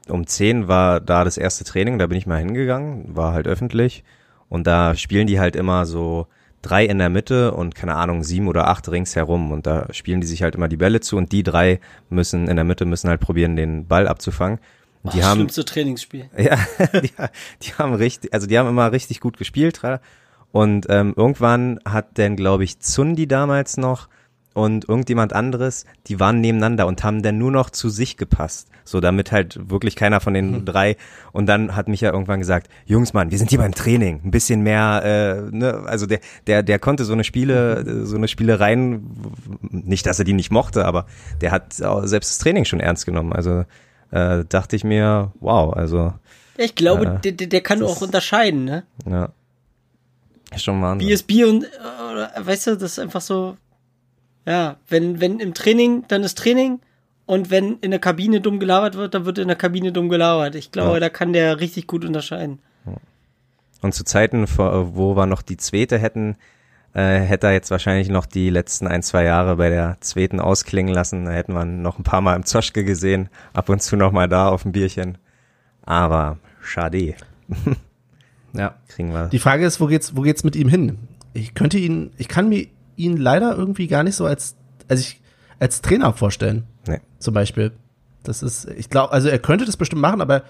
[0.08, 4.04] um 10 war da das erste Training, da bin ich mal hingegangen, war halt öffentlich
[4.48, 6.26] und da spielen die halt immer so
[6.62, 10.26] drei in der Mitte und keine Ahnung, sieben oder acht ringsherum und da spielen die
[10.26, 13.20] sich halt immer die Bälle zu und die drei müssen in der Mitte müssen halt
[13.20, 14.58] probieren, den Ball abzufangen.
[15.02, 16.30] Und die das haben, schlimmste Trainingsspiel.
[16.38, 16.58] ja,
[17.02, 17.10] die,
[17.62, 19.82] die haben richtig, also die haben immer richtig gut gespielt.
[20.54, 24.08] Und ähm, irgendwann hat dann, glaube ich, Zundi damals noch
[24.52, 28.68] und irgendjemand anderes, die waren nebeneinander und haben dann nur noch zu sich gepasst.
[28.84, 30.96] So, damit halt wirklich keiner von den drei.
[31.32, 34.20] Und dann hat Micha irgendwann gesagt, Jungs, Mann, wir sind hier beim Training.
[34.24, 38.16] Ein bisschen mehr, äh, ne, also der, der, der konnte so eine Spiele, äh, so
[38.16, 39.10] eine Spielereien,
[39.70, 41.06] nicht, dass er die nicht mochte, aber
[41.40, 43.32] der hat selbst das Training schon ernst genommen.
[43.32, 43.64] Also
[44.12, 46.14] äh, dachte ich mir, wow, also
[46.58, 47.14] Ja, ich glaube, Ja.
[47.16, 48.84] der, der der kann auch unterscheiden, ne?
[49.10, 49.30] ja.
[50.54, 51.18] Ist schon Wahnsinn.
[51.26, 51.68] Bier und, äh,
[52.46, 53.56] weißt du, das ist einfach so,
[54.46, 56.80] ja, wenn, wenn im Training, dann ist Training
[57.26, 60.54] und wenn in der Kabine dumm gelabert wird, dann wird in der Kabine dumm gelabert.
[60.54, 61.00] Ich glaube, Ja.
[61.00, 62.58] da kann der richtig gut unterscheiden.
[63.82, 66.36] Und zu Zeiten, vor- wo wir noch die Zweite hätten,
[66.94, 70.94] äh, hätte er jetzt wahrscheinlich noch die letzten ein, zwei Jahre bei der Zweiten ausklingen
[70.94, 71.24] lassen.
[71.26, 74.28] Da hätten wir noch ein paar Mal im Zoschke gesehen, ab und zu noch mal
[74.28, 75.18] da auf dem Bierchen.
[75.84, 77.14] Aber schade,
[78.54, 78.76] Ja.
[78.88, 79.28] kriegen wir.
[79.28, 80.98] Die Frage ist, wo geht's, wo geht's mit ihm hin?
[81.32, 84.56] Ich könnte ihn, ich kann mir ihn leider irgendwie gar nicht so als,
[84.88, 85.20] als ich,
[85.58, 86.64] als Trainer vorstellen.
[86.86, 87.00] Nee.
[87.18, 87.72] Zum Beispiel.
[88.22, 90.44] Das ist, ich glaube, also er könnte das bestimmt machen, aber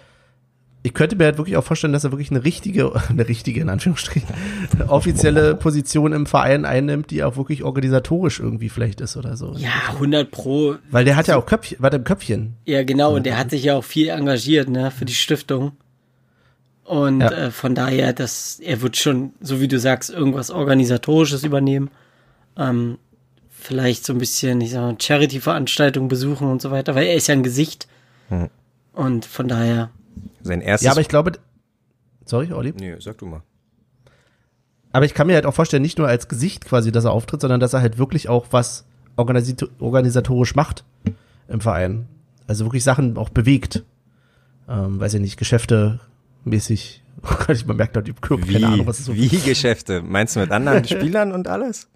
[0.87, 3.71] ich könnte mir halt wirklich auch vorstellen, dass er wirklich eine richtige, eine richtige, in
[3.71, 4.29] Anführungsstrichen,
[4.89, 9.55] offizielle Position im Verein einnimmt, die auch wirklich organisatorisch irgendwie vielleicht ist oder so.
[9.57, 10.77] Ja, 100 pro.
[10.91, 12.57] Weil der hat ja auch Köpfchen, warte, im Köpfchen.
[12.67, 15.73] Ja, genau, und der hat sich ja auch viel engagiert, ne, für die Stiftung.
[16.85, 17.31] Und Ja.
[17.31, 21.91] äh, von daher, dass er wird schon, so wie du sagst, irgendwas Organisatorisches übernehmen.
[22.57, 22.99] Ähm,
[23.51, 27.27] vielleicht so ein bisschen, ich sag mal, Charity-Veranstaltungen besuchen und so weiter, weil er ist
[27.27, 27.89] ja ein Gesicht.
[28.29, 28.51] Hm.
[28.93, 29.91] Und von daher,
[30.43, 30.85] Sein erstes.
[30.85, 31.33] Ja, aber ich glaube,
[32.27, 32.75] sorry, Olli.
[32.79, 33.43] nee, sag du mal.
[34.93, 37.41] Aber ich kann mir halt auch vorstellen, nicht nur als Gesicht quasi, dass er auftritt,
[37.41, 38.85] sondern dass er halt wirklich auch was
[39.17, 40.85] organisatorisch macht
[41.49, 42.07] im Verein.
[42.47, 43.83] Also wirklich Sachen auch bewegt.
[44.69, 45.99] Ähm, weiß ich nicht, Geschäfte
[46.45, 47.03] mäßig.
[47.23, 49.15] Oh Gott, ich man merkt halt, ich habe keine Ahnung, was ist so.
[49.15, 50.03] wie Geschäfte?
[50.03, 51.89] Meinst du mit anderen Spielern und alles?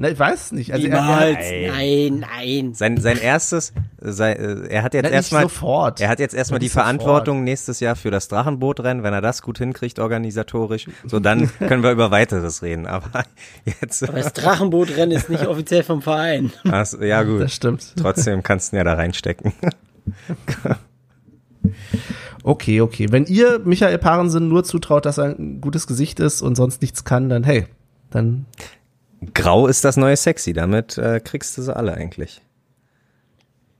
[0.00, 0.72] Na, ich weiß es nicht.
[0.72, 2.74] Also er, er, niemals, nein, nein.
[2.74, 6.00] Sein, sein erstes, sein, äh, er hat jetzt erstmal, sofort.
[6.00, 6.84] er hat jetzt erstmal die sofort.
[6.84, 9.02] Verantwortung nächstes Jahr für das Drachenbootrennen.
[9.02, 12.86] Wenn er das gut hinkriegt organisatorisch, so dann können wir über weiteres reden.
[12.86, 13.24] Aber
[13.64, 16.52] jetzt, Aber das Drachenbootrennen ist nicht offiziell vom Verein.
[16.70, 17.40] Ach, ja gut.
[17.40, 17.94] das stimmt.
[18.00, 19.52] Trotzdem kannst du ihn ja da reinstecken.
[22.42, 23.08] Okay, okay.
[23.10, 27.04] Wenn ihr Michael Parensen nur zutraut, dass er ein gutes Gesicht ist und sonst nichts
[27.04, 27.66] kann, dann hey,
[28.10, 28.46] dann
[29.34, 30.52] Grau ist das neue Sexy.
[30.52, 32.40] Damit äh, kriegst du sie alle eigentlich.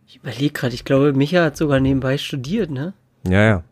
[0.07, 2.94] Ich überlege gerade, ich glaube, Micha hat sogar nebenbei studiert, ne?
[3.29, 3.62] Ja, ja.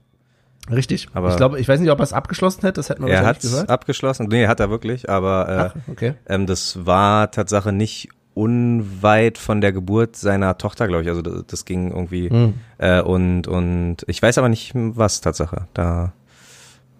[0.70, 1.08] richtig.
[1.14, 3.18] Aber- ich glaube, ich weiß nicht, ob er es abgeschlossen hat, das hätten wir Er
[3.20, 3.70] hat wahrscheinlich gehört.
[3.70, 4.26] abgeschlossen.
[4.28, 5.08] Nee, hat er wirklich.
[5.10, 6.14] Aber äh, Ach, okay.
[6.28, 11.08] Ähm, das war Tatsache nicht unweit von der Geburt seiner Tochter, glaube ich.
[11.08, 12.54] Also das, das ging irgendwie Hm.
[12.78, 15.66] äh, und und ich weiß aber nicht was Tatsache.
[15.74, 16.12] Da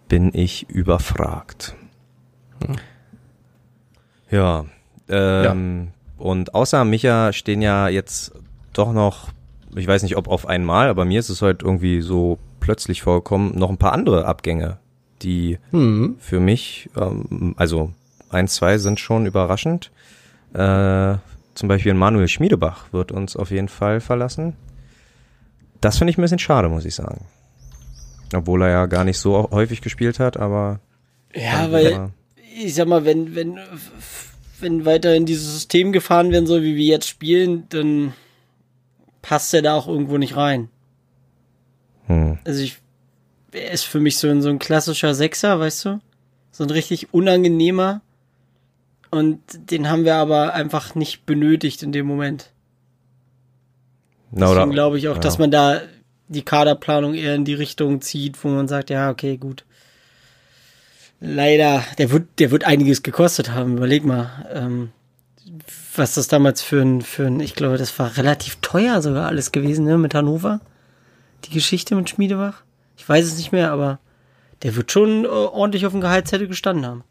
[0.09, 1.75] bin ich überfragt.
[2.66, 2.77] Hm.
[4.31, 4.64] Ja.
[5.09, 8.33] Ähm, Und außer Micha stehen ja jetzt
[8.72, 9.29] doch noch,
[9.75, 13.57] ich weiß nicht, ob auf einmal, aber mir ist es heute irgendwie so plötzlich vorgekommen,
[13.59, 14.79] noch ein paar andere Abgänge,
[15.22, 16.16] die Hm.
[16.18, 17.92] für mich, ähm, also
[18.31, 19.90] eins, zwei sind schon überraschend.
[20.54, 21.16] Äh,
[21.54, 24.54] zum Beispiel Manuel Schmiedebach wird uns auf jeden Fall verlassen.
[25.80, 27.26] Das finde ich ein bisschen schade, muss ich sagen.
[28.35, 30.80] Obwohl er ja gar nicht so häufig gespielt hat, aber.
[31.35, 32.11] Ja, weil,
[32.59, 33.59] ich sag mal, wenn, wenn,
[34.61, 38.14] wenn weiterhin dieses System gefahren werden soll, wie wir jetzt spielen, dann
[39.22, 40.68] passt er da auch irgendwo nicht rein.
[42.06, 42.38] Hm.
[42.44, 42.78] Also ich,
[43.52, 46.00] er ist für mich so ein, so ein klassischer Sechser, weißt du?
[46.52, 48.00] So ein richtig unangenehmer.
[49.16, 52.52] Und den haben wir aber einfach nicht benötigt in dem Moment.
[54.31, 55.20] Deswegen glaube ich auch, ja.
[55.20, 55.81] dass man da
[56.29, 59.64] die Kaderplanung eher in die Richtung zieht, wo man sagt, ja, okay, gut.
[61.20, 63.79] Leider, der wird, der wird einiges gekostet haben.
[63.79, 64.90] Überleg mal, ähm,
[65.94, 69.52] was das damals für ein, für ein, ich glaube, das war relativ teuer sogar alles
[69.52, 70.61] gewesen, ne, mit Hannover.
[71.44, 72.62] Die Geschichte mit Schmiedebach.
[72.96, 73.98] Ich weiß es nicht mehr, aber
[74.62, 77.05] der wird schon äh, ordentlich auf dem Gehaltszettel gestanden haben.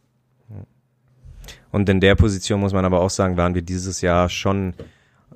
[1.75, 4.75] Und in der Position muss man aber auch sagen, waren wir dieses Jahr schon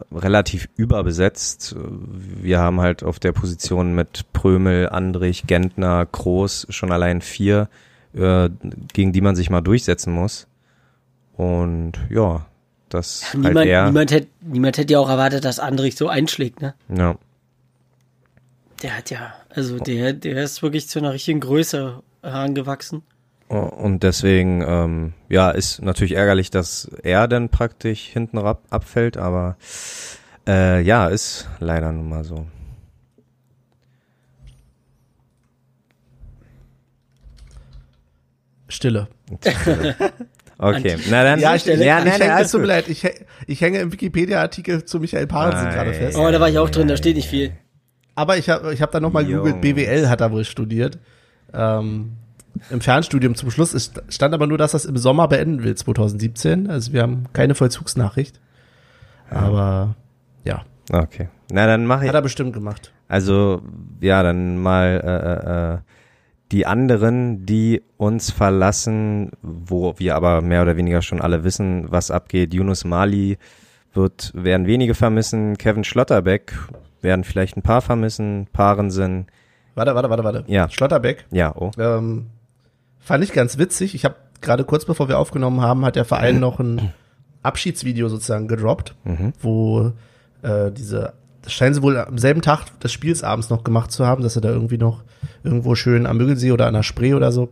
[0.10, 1.76] relativ überbesetzt.
[1.78, 7.68] Wir haben halt auf der Position mit Prömel, Andrich, Gentner, Groß schon allein vier,
[8.14, 8.50] äh,
[8.94, 10.48] gegen die man sich mal durchsetzen muss.
[11.36, 12.46] Und ja,
[12.88, 16.08] das ja, niemand, halt eher niemand, hätte, niemand hätte ja auch erwartet, dass Andrich so
[16.08, 16.74] einschlägt, ne?
[16.88, 17.18] Ja.
[18.82, 23.04] Der hat ja, also der, der ist wirklich zu einer richtigen Größe herangewachsen.
[23.50, 29.58] Und deswegen, ähm, ja, ist natürlich ärgerlich, dass er dann praktisch hinten ab, abfällt, aber
[30.48, 32.46] äh, ja, ist leider nun mal so.
[38.68, 39.08] Stille.
[40.62, 41.40] Okay, na dann.
[41.40, 43.08] Ja, ich, ja, ja, ich, ja, es tut mir leid, ich,
[43.48, 46.18] ich hänge im Wikipedia-Artikel zu Michael Parensen gerade fest.
[46.18, 47.54] Oh, da war ich auch drin, da steht nicht viel.
[48.14, 51.00] Aber ich habe ich hab da nochmal gegoogelt, BWL hat er wohl studiert.
[51.54, 52.18] Ähm,
[52.70, 53.74] im Fernstudium zum Schluss.
[53.74, 56.70] Es stand aber nur, dass das im Sommer beenden will, 2017.
[56.70, 58.40] Also wir haben keine Vollzugsnachricht.
[59.30, 59.96] Aber
[60.44, 60.64] ja.
[60.92, 61.30] Okay.
[61.52, 62.10] Na, dann mache ich.
[62.10, 62.92] Hat er bestimmt gemacht.
[63.08, 63.62] Also,
[64.02, 65.78] ja, dann mal äh, äh, äh,
[66.52, 72.12] die anderen, die uns verlassen, wo wir aber mehr oder weniger schon alle wissen, was
[72.12, 72.54] abgeht.
[72.54, 73.38] Yunus Mali
[73.94, 75.58] wird, werden wenige vermissen.
[75.58, 76.54] Kevin Schlotterbeck
[77.02, 78.48] werden vielleicht ein paar vermissen.
[78.52, 78.90] Paaren
[79.76, 80.44] Warte, warte, warte, warte.
[80.48, 80.70] Ja.
[80.70, 81.26] Schlotterbeck.
[81.32, 81.72] Ja, oh.
[81.80, 82.28] Ähm,
[83.00, 83.96] Fand ich ganz witzig.
[83.96, 86.94] Ich habe gerade kurz bevor wir aufgenommen haben, hat der Verein noch ein
[87.44, 89.34] Abschiedsvideo sozusagen gedroppt, mhm.
[89.42, 89.94] wo
[90.42, 94.06] äh, diese, das scheinen sie wohl am selben Tag des Spiels abends noch gemacht zu
[94.06, 95.04] haben, dass sie da irgendwie noch
[95.44, 97.50] irgendwo schön am Müggelsee oder an der Spree oder so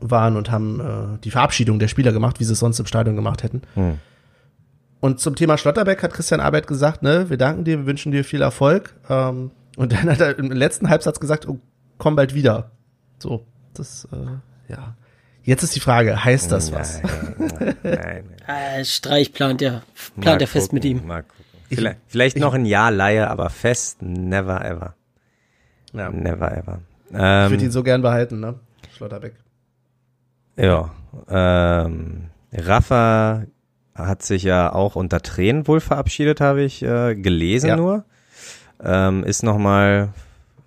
[0.00, 3.16] waren und haben äh, die Verabschiedung der Spieler gemacht, wie sie es sonst im Stadion
[3.16, 3.62] gemacht hätten.
[3.74, 3.98] Mhm.
[5.00, 8.24] Und zum Thema Schlotterbeck hat Christian Arbeit gesagt, ne, wir danken dir, wir wünschen dir
[8.24, 8.94] viel Erfolg.
[9.08, 11.58] Ähm, und dann hat er im letzten Halbsatz gesagt, oh,
[11.98, 12.70] komm bald wieder.
[13.18, 13.44] So,
[13.78, 14.96] das, äh, ja.
[15.42, 17.02] Jetzt ist die Frage, heißt das was?
[17.02, 18.24] Nein, nein, nein.
[18.48, 19.82] Äh, Streich plant ja,
[20.20, 21.06] plant ja fest mit ihm.
[21.06, 21.36] Mal gucken.
[21.68, 24.94] Vielleicht, vielleicht noch ein Jahr Laie, aber fest, never ever.
[25.92, 26.10] Ja.
[26.10, 26.80] Never ever.
[27.12, 28.54] Ähm, ich würde ihn so gern behalten, ne?
[28.96, 29.34] Schlotterbeck.
[30.56, 30.90] Ja.
[31.28, 33.44] Ähm, Rafa
[33.94, 37.76] hat sich ja auch unter Tränen wohl verabschiedet, habe ich äh, gelesen ja.
[37.76, 38.04] nur.
[38.82, 40.10] Ähm, ist nochmal,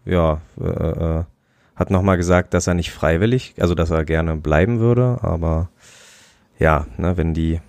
[0.06, 1.24] ja, äh, äh,
[1.80, 5.70] hat nochmal gesagt, dass er nicht freiwillig, also dass er gerne bleiben würde, aber
[6.60, 7.62] ja, ne, wenn die,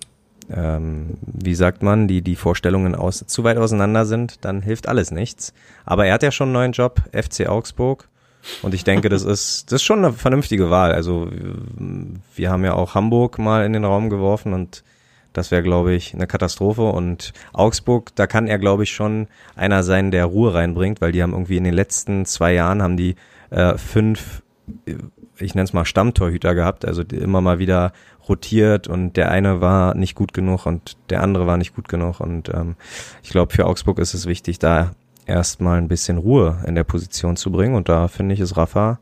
[0.53, 5.11] ähm, wie sagt man, die, die Vorstellungen aus, zu weit auseinander sind, dann hilft alles
[5.11, 5.53] nichts.
[5.85, 8.09] Aber er hat ja schon einen neuen Job, FC Augsburg.
[8.61, 10.91] Und ich denke, das ist, das ist schon eine vernünftige Wahl.
[10.91, 11.29] Also
[12.35, 14.83] wir haben ja auch Hamburg mal in den Raum geworfen und
[15.31, 16.81] das wäre, glaube ich, eine Katastrophe.
[16.81, 21.23] Und Augsburg, da kann er, glaube ich, schon einer sein, der Ruhe reinbringt, weil die
[21.23, 23.15] haben irgendwie in den letzten zwei Jahren haben die
[23.51, 24.41] äh, fünf,
[25.37, 27.93] ich nenne es mal Stammtorhüter gehabt, also immer mal wieder
[28.27, 32.19] rotiert und der eine war nicht gut genug und der andere war nicht gut genug.
[32.19, 32.75] Und ähm,
[33.23, 34.91] ich glaube, für Augsburg ist es wichtig, da
[35.25, 37.75] erstmal ein bisschen Ruhe in der Position zu bringen.
[37.75, 38.99] Und da finde ich, ist Rafa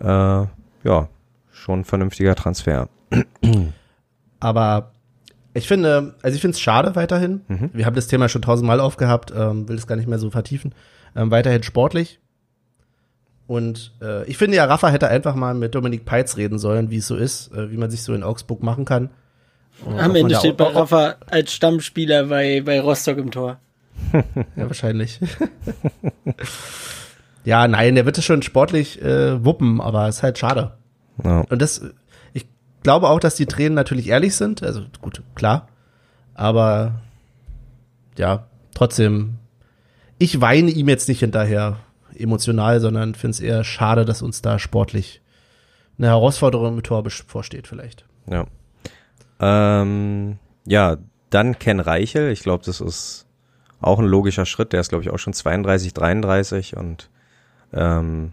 [0.00, 1.08] äh, ja
[1.50, 2.88] schon ein vernünftiger Transfer.
[4.40, 4.92] Aber
[5.54, 7.42] ich finde, also ich finde es schade weiterhin.
[7.48, 7.70] Mhm.
[7.72, 10.74] Wir haben das Thema schon tausendmal aufgehabt, ähm, will es gar nicht mehr so vertiefen.
[11.14, 12.20] Ähm, weiterhin sportlich
[13.52, 16.96] und äh, ich finde ja, Rafa hätte einfach mal mit Dominik Peitz reden sollen, wie
[16.96, 19.10] es so ist, äh, wie man sich so in Augsburg machen kann.
[19.84, 23.58] Und Am Ende steht bei Rafa als Stammspieler bei, bei Rostock im Tor.
[24.14, 24.22] ja,
[24.56, 25.20] wahrscheinlich.
[27.44, 30.72] ja, nein, der wird es schon sportlich äh, wuppen, aber ist halt schade.
[31.22, 31.44] Ja.
[31.50, 31.82] Und das,
[32.32, 32.46] ich
[32.82, 34.62] glaube auch, dass die Tränen natürlich ehrlich sind.
[34.62, 35.68] Also gut, klar.
[36.32, 37.02] Aber
[38.16, 39.34] ja, trotzdem,
[40.16, 41.76] ich weine ihm jetzt nicht hinterher
[42.22, 45.20] emotional, sondern finde es eher schade, dass uns da sportlich
[45.98, 48.04] eine Herausforderung mit Tor vorsteht vielleicht.
[48.30, 48.46] Ja.
[49.40, 50.96] Ähm, ja,
[51.30, 52.30] dann Ken Reichel.
[52.30, 53.26] Ich glaube, das ist
[53.80, 54.72] auch ein logischer Schritt.
[54.72, 57.10] Der ist, glaube ich, auch schon 32, 33 und
[57.72, 58.32] ähm,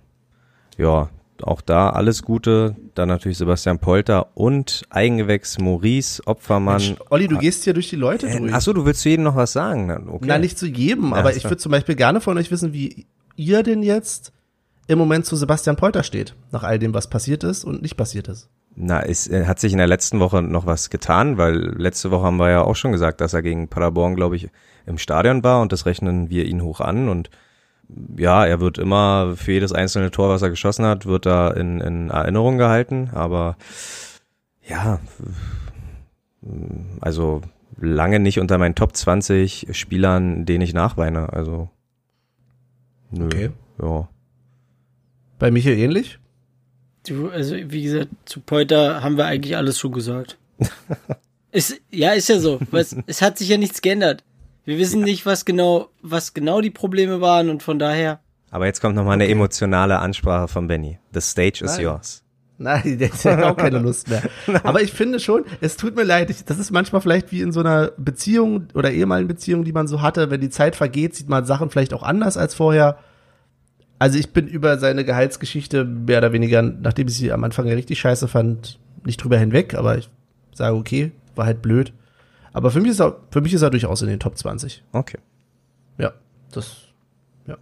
[0.78, 1.10] ja,
[1.42, 2.76] auch da alles Gute.
[2.96, 6.82] Dann natürlich Sebastian Polter und Eigengewächs Maurice Opfermann.
[6.82, 8.54] Mensch, Olli, du gehst hier durch die Leute äh, durch.
[8.54, 10.10] Achso, du willst zu jedem noch was sagen?
[10.10, 10.26] Okay.
[10.28, 13.08] Nein, nicht zu jedem, ja, aber ich würde zum Beispiel gerne von euch wissen, wie
[13.40, 14.34] ihr denn jetzt
[14.88, 18.28] im Moment zu Sebastian Polter steht, nach all dem, was passiert ist und nicht passiert
[18.28, 18.50] ist.
[18.76, 22.26] Na, es äh, hat sich in der letzten Woche noch was getan, weil letzte Woche
[22.26, 24.50] haben wir ja auch schon gesagt, dass er gegen Paderborn, glaube ich,
[24.86, 27.30] im Stadion war und das rechnen wir ihn hoch an und
[28.18, 31.82] ja, er wird immer für jedes einzelne Tor, was er geschossen hat, wird da in,
[31.82, 33.58] in Erinnerung gehalten, aber
[34.68, 35.00] ja,
[37.02, 37.42] also
[37.78, 41.70] lange nicht unter meinen Top 20 Spielern, denen ich nachweine, also
[43.12, 43.50] nö, okay.
[43.82, 44.10] ja.
[45.40, 46.20] Bei Michael ähnlich?
[47.08, 50.38] Du, also wie gesagt, zu Polter haben wir eigentlich alles schon gesagt.
[51.52, 52.60] ist, ja, ist ja so.
[52.72, 54.24] Was, es hat sich ja nichts geändert.
[54.66, 55.06] Wir wissen ja.
[55.06, 58.20] nicht, was genau, was genau die Probleme waren und von daher.
[58.52, 59.34] Aber jetzt kommt nochmal eine okay.
[59.34, 61.00] emotionale Ansprache von Benny.
[61.14, 61.82] The stage is Nein.
[61.82, 62.24] yours.
[62.62, 64.22] Nein, der hat auch keine Lust mehr.
[64.64, 67.54] Aber ich finde schon, es tut mir leid, ich, das ist manchmal vielleicht wie in
[67.54, 70.30] so einer Beziehung oder ehemaligen Beziehung, die man so hatte.
[70.30, 72.98] Wenn die Zeit vergeht, sieht man Sachen vielleicht auch anders als vorher.
[73.98, 77.76] Also ich bin über seine Gehaltsgeschichte mehr oder weniger, nachdem ich sie am Anfang ja
[77.76, 80.10] richtig scheiße fand, nicht drüber hinweg, aber ich
[80.54, 81.94] sage, okay, war halt blöd.
[82.52, 84.84] Aber für mich ist er, für mich ist er durchaus in den Top 20.
[84.92, 85.20] Okay.
[85.98, 86.12] Ja,
[86.52, 86.88] das,
[87.48, 87.58] ja.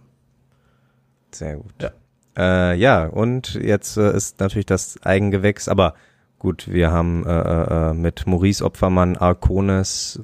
[1.30, 1.72] Sehr gut.
[1.80, 1.92] Ja.
[2.38, 5.94] Äh, ja, und jetzt äh, ist natürlich das Eigengewächs, aber
[6.38, 10.20] gut, wir haben äh, äh, äh mit Maurice Opfermann, Arcones,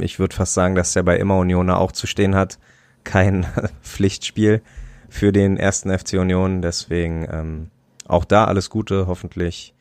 [0.00, 2.58] ich würde fast sagen, dass er bei Immer Unioner auch zu stehen hat,
[3.04, 3.46] kein
[3.82, 4.60] Pflichtspiel
[5.08, 6.62] für den ersten FC Union.
[6.62, 7.70] Deswegen ähm,
[8.06, 9.74] auch da alles Gute, hoffentlich.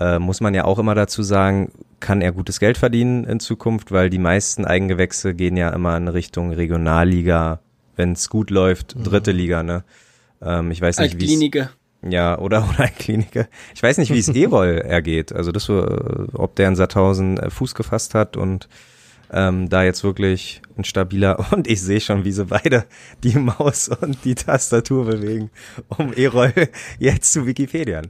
[0.00, 3.92] Äh, muss man ja auch immer dazu sagen, kann er gutes Geld verdienen in Zukunft,
[3.92, 7.60] weil die meisten Eigengewächse gehen ja immer in Richtung Regionalliga,
[7.96, 9.04] wenn es gut läuft, mhm.
[9.04, 9.84] dritte Liga, ne?
[10.42, 11.50] Ähm, ich weiß nicht, wie
[12.08, 13.46] ja, oder, oder ein Kliniker.
[13.74, 15.32] Ich weiß nicht, wie es Erol ergeht.
[15.32, 18.68] Also das, so, äh, ob der in Sandhausen äh, Fuß gefasst hat und
[19.32, 22.84] ähm, da jetzt wirklich ein stabiler und ich sehe schon, wie sie beide
[23.22, 25.50] die Maus und die Tastatur bewegen,
[25.88, 26.52] um Erol
[26.98, 28.08] jetzt zu Wikipedian.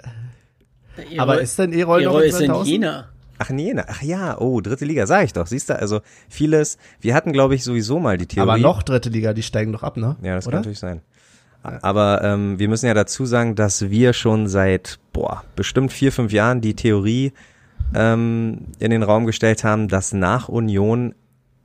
[0.97, 3.09] Erol, Aber ist denn Erol, Erol noch in ist in Jena?
[3.39, 3.87] Ach, in Jena.
[3.89, 5.47] Ach ja, oh, dritte Liga, sag ich doch.
[5.47, 8.51] Siehst du, also vieles, wir hatten, glaube ich, sowieso mal die Theorie.
[8.51, 10.17] Aber noch dritte Liga, die steigen doch ab, ne?
[10.23, 10.57] Ja, das Oder?
[10.57, 11.01] kann natürlich sein.
[11.63, 16.33] Aber ähm, wir müssen ja dazu sagen, dass wir schon seit, boah, bestimmt vier, fünf
[16.33, 17.33] Jahren die Theorie
[17.95, 21.15] ähm, in den Raum gestellt haben, dass nach Union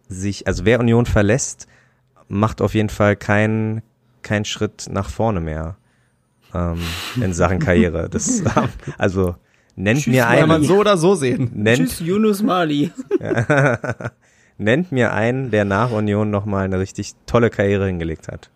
[0.08, 1.68] sich, also wer Union verlässt,
[2.28, 3.82] macht auf jeden Fall keinen
[4.22, 5.78] kein Schritt nach vorne mehr
[6.54, 6.82] ähm,
[7.16, 8.10] in Sachen Karriere.
[8.10, 8.44] Das,
[8.98, 9.36] also
[9.76, 10.42] nennt Tschüss, mir einen.
[10.42, 11.52] Kann man so oder so sehen.
[11.54, 12.92] Nennt, Tschüss, Yunus Mali.
[14.58, 18.52] nennt mir einen, der nach Union nochmal eine richtig tolle Karriere hingelegt hat.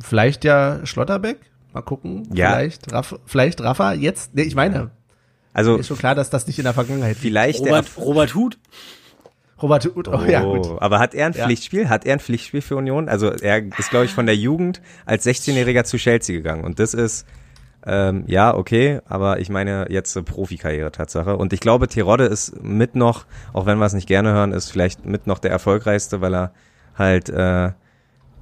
[0.00, 1.38] Vielleicht ja Schlotterbeck.
[1.72, 2.28] Mal gucken.
[2.32, 2.52] Ja.
[2.52, 3.92] Vielleicht, Raff, vielleicht Rafa.
[3.92, 4.90] Jetzt, nee, ich meine,
[5.52, 7.16] also ist schon klar, dass das nicht in der Vergangenheit.
[7.16, 8.58] Vielleicht Robert, Robert Huth.
[9.62, 10.82] Robert Huth, oh, oh, ja gut.
[10.82, 11.44] Aber hat er ein ja.
[11.44, 11.88] Pflichtspiel?
[11.88, 13.08] Hat er ein Pflichtspiel für Union?
[13.08, 16.62] Also er ist, glaube ich, von der Jugend als 16-Jähriger zu Chelsea gegangen.
[16.62, 17.26] Und das ist,
[17.86, 21.38] ähm, ja, okay, aber ich meine jetzt äh, Profikarriere Tatsache.
[21.38, 24.70] Und ich glaube, Terodde ist mit noch, auch wenn wir es nicht gerne hören, ist
[24.70, 26.52] vielleicht mit noch der erfolgreichste, weil er
[26.98, 27.70] halt äh,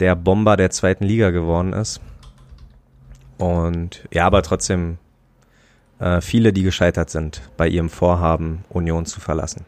[0.00, 2.00] der Bomber der zweiten Liga geworden ist.
[3.38, 4.98] Und ja, aber trotzdem
[5.98, 9.64] äh, viele, die gescheitert sind bei ihrem Vorhaben, Union zu verlassen.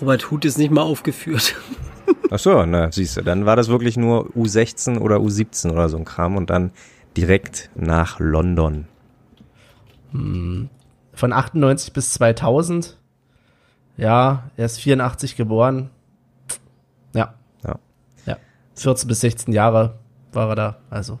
[0.00, 1.56] Robert Huth ist nicht mal aufgeführt.
[2.30, 5.96] Ach so, na, siehst du, dann war das wirklich nur U16 oder U17 oder so
[5.96, 6.70] ein Kram und dann
[7.16, 8.86] direkt nach London.
[10.12, 10.68] Hm.
[11.12, 12.96] Von 98 bis 2000.
[13.96, 15.90] Ja, er ist 84 geboren.
[18.78, 18.86] Ja.
[18.86, 18.90] Ja.
[18.90, 18.94] Ja.
[18.94, 19.98] 14 bis 16 Jahre
[20.32, 21.18] war er da, also.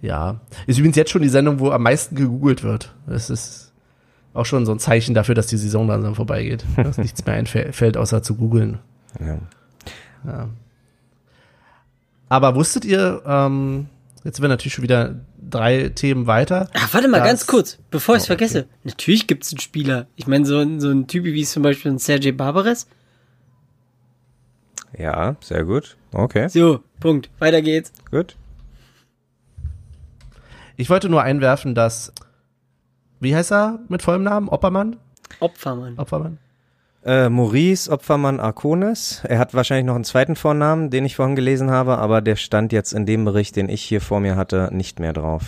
[0.00, 0.40] Ja.
[0.66, 2.94] Ist übrigens jetzt schon die Sendung, wo am meisten gegoogelt wird.
[3.06, 3.72] Das ist
[4.34, 6.64] auch schon so ein Zeichen dafür, dass die Saison langsam vorbeigeht.
[6.76, 8.78] Dass nichts mehr einfällt, außer zu googeln.
[9.18, 9.38] Ja.
[10.24, 10.48] ja.
[12.28, 13.88] Aber wusstet ihr, ähm,
[14.22, 15.16] jetzt sind wir natürlich schon wieder
[15.50, 16.68] drei Themen weiter.
[16.74, 18.46] Ach, warte mal, ganz kurz, bevor ich es oh, okay.
[18.46, 18.68] vergesse.
[18.84, 20.06] Natürlich gibt es einen Spieler.
[20.14, 22.86] Ich meine, so, so ein Typ wie zum Beispiel ein Sergei Barbares.
[24.96, 25.97] Ja, sehr gut.
[26.12, 26.48] Okay.
[26.48, 27.30] So, Punkt.
[27.38, 27.92] Weiter geht's.
[28.10, 28.36] Gut.
[30.76, 32.12] Ich wollte nur einwerfen, dass,
[33.20, 34.48] wie heißt er mit vollem Namen?
[34.48, 34.96] Oppermann?
[35.40, 35.98] Opfermann.
[35.98, 36.38] Opfermann.
[37.04, 39.22] Äh, Maurice Opfermann Arcones.
[39.24, 42.72] Er hat wahrscheinlich noch einen zweiten Vornamen, den ich vorhin gelesen habe, aber der stand
[42.72, 45.44] jetzt in dem Bericht, den ich hier vor mir hatte, nicht mehr drauf.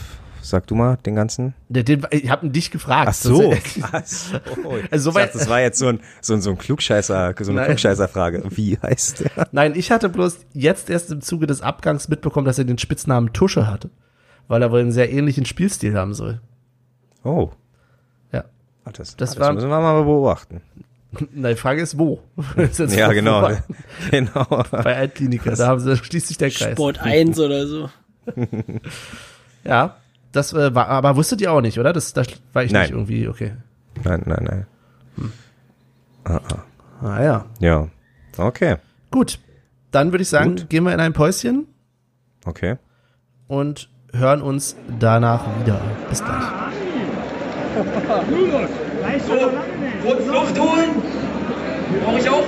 [0.50, 1.54] Sag du mal den ganzen.
[1.68, 3.06] Den, den, ich habe dich gefragt.
[3.08, 3.54] Ach so.
[3.92, 4.36] Ach so.
[4.90, 7.64] Also, ich dachte, das war jetzt so ein, so ein, so ein Klugscheißer, so eine
[7.66, 8.42] Klugscheißerfrage.
[8.50, 9.48] Wie heißt der?
[9.52, 13.32] Nein, ich hatte bloß jetzt erst im Zuge des Abgangs mitbekommen, dass er den Spitznamen
[13.32, 13.90] Tusche hatte.
[14.48, 16.40] Weil er wohl einen sehr ähnlichen Spielstil haben soll.
[17.22, 17.50] Oh.
[18.32, 18.44] Ja.
[18.84, 20.60] Ach, das, Das das war- müssen wir mal beobachten.
[21.32, 22.20] Na, die Frage ist, wo?
[22.56, 23.50] Ist Ja, genau.
[24.10, 24.64] genau.
[24.72, 26.72] Bei Altkliniker, da haben sie, schließt sich der Kreis.
[26.72, 27.88] Sport 1 oder so.
[29.64, 29.96] Ja,
[30.32, 31.92] das äh, war, aber wusstet ihr auch nicht, oder?
[31.92, 32.82] Das, das war ich Nein.
[32.82, 33.52] nicht irgendwie, okay.
[34.04, 34.66] Nein, nein, nein.
[37.02, 37.88] Ah ja, Ja.
[38.36, 38.76] Okay.
[39.10, 39.38] gut.
[39.90, 40.70] Dann würde ich sagen, Gut.
[40.70, 41.66] gehen wir in ein Päuschen
[42.46, 42.76] Okay.
[43.48, 45.80] und hören uns danach wieder.
[46.08, 46.44] Bis gleich.
[49.26, 49.34] So,
[50.04, 50.90] kurz Luft holen.
[52.04, 52.46] Brauche ich auch.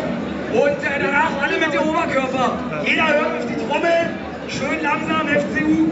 [0.52, 2.58] Und äh, danach alle mit dem Oberkörper.
[2.84, 4.10] Jeder hört auf die Trommel.
[4.48, 5.88] Schön langsam, FCU.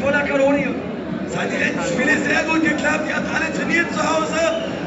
[0.00, 0.74] Voller Kanone.
[1.36, 3.06] Hat die letzten Spiele sehr gut geklappt.
[3.06, 4.40] Ihr habt alle trainiert zu Hause.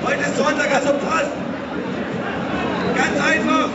[0.04, 1.30] Heute ist Sonntag, also passt.
[2.96, 3.70] Ganz einfach.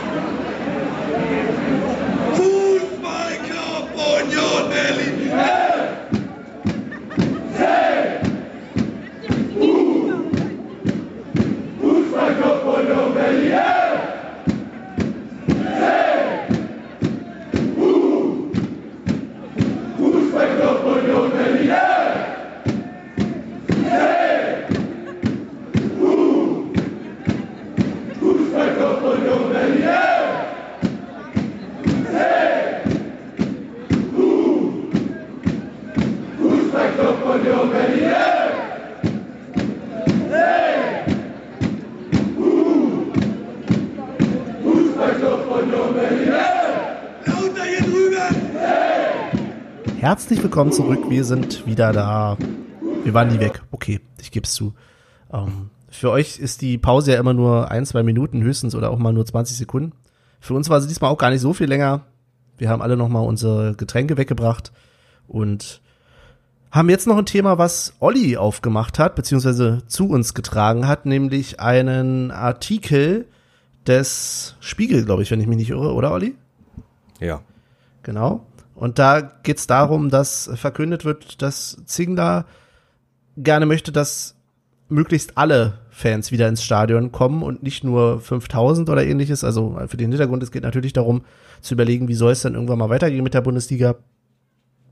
[50.25, 51.07] Herzlich willkommen zurück.
[51.07, 52.35] Wir sind wieder da.
[53.03, 53.61] Wir waren nie weg.
[53.69, 54.73] Okay, ich gebe es zu.
[55.31, 58.97] Ähm, für euch ist die Pause ja immer nur ein, zwei Minuten höchstens oder auch
[58.97, 59.93] mal nur 20 Sekunden.
[60.39, 62.07] Für uns war sie diesmal auch gar nicht so viel länger.
[62.57, 64.71] Wir haben alle nochmal unsere Getränke weggebracht
[65.27, 65.79] und
[66.71, 71.59] haben jetzt noch ein Thema, was Olli aufgemacht hat, beziehungsweise zu uns getragen hat, nämlich
[71.59, 73.27] einen Artikel
[73.85, 76.33] des Spiegel, glaube ich, wenn ich mich nicht irre, oder Olli?
[77.19, 77.41] Ja.
[78.01, 78.43] Genau.
[78.75, 82.45] Und da geht's darum, dass verkündet wird, dass Zingler
[83.37, 84.35] gerne möchte, dass
[84.87, 89.43] möglichst alle Fans wieder ins Stadion kommen und nicht nur 5000 oder ähnliches.
[89.43, 91.23] Also für den Hintergrund, es geht natürlich darum
[91.61, 93.95] zu überlegen, wie soll es dann irgendwann mal weitergehen mit der Bundesliga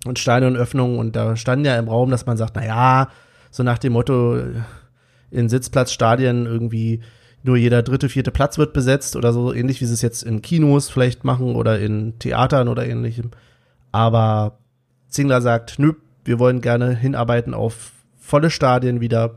[0.05, 0.97] und Stadionöffnung.
[0.97, 3.09] Und da stand ja im Raum, dass man sagt, na ja,
[3.51, 4.39] so nach dem Motto,
[5.29, 7.01] in Sitzplatzstadien irgendwie
[7.43, 10.41] nur jeder dritte, vierte Platz wird besetzt oder so, ähnlich wie sie es jetzt in
[10.41, 13.31] Kinos vielleicht machen oder in Theatern oder ähnlichem.
[13.93, 14.57] Aber
[15.07, 15.93] Zingler sagt, nö,
[16.25, 19.35] wir wollen gerne hinarbeiten auf volle Stadien wieder.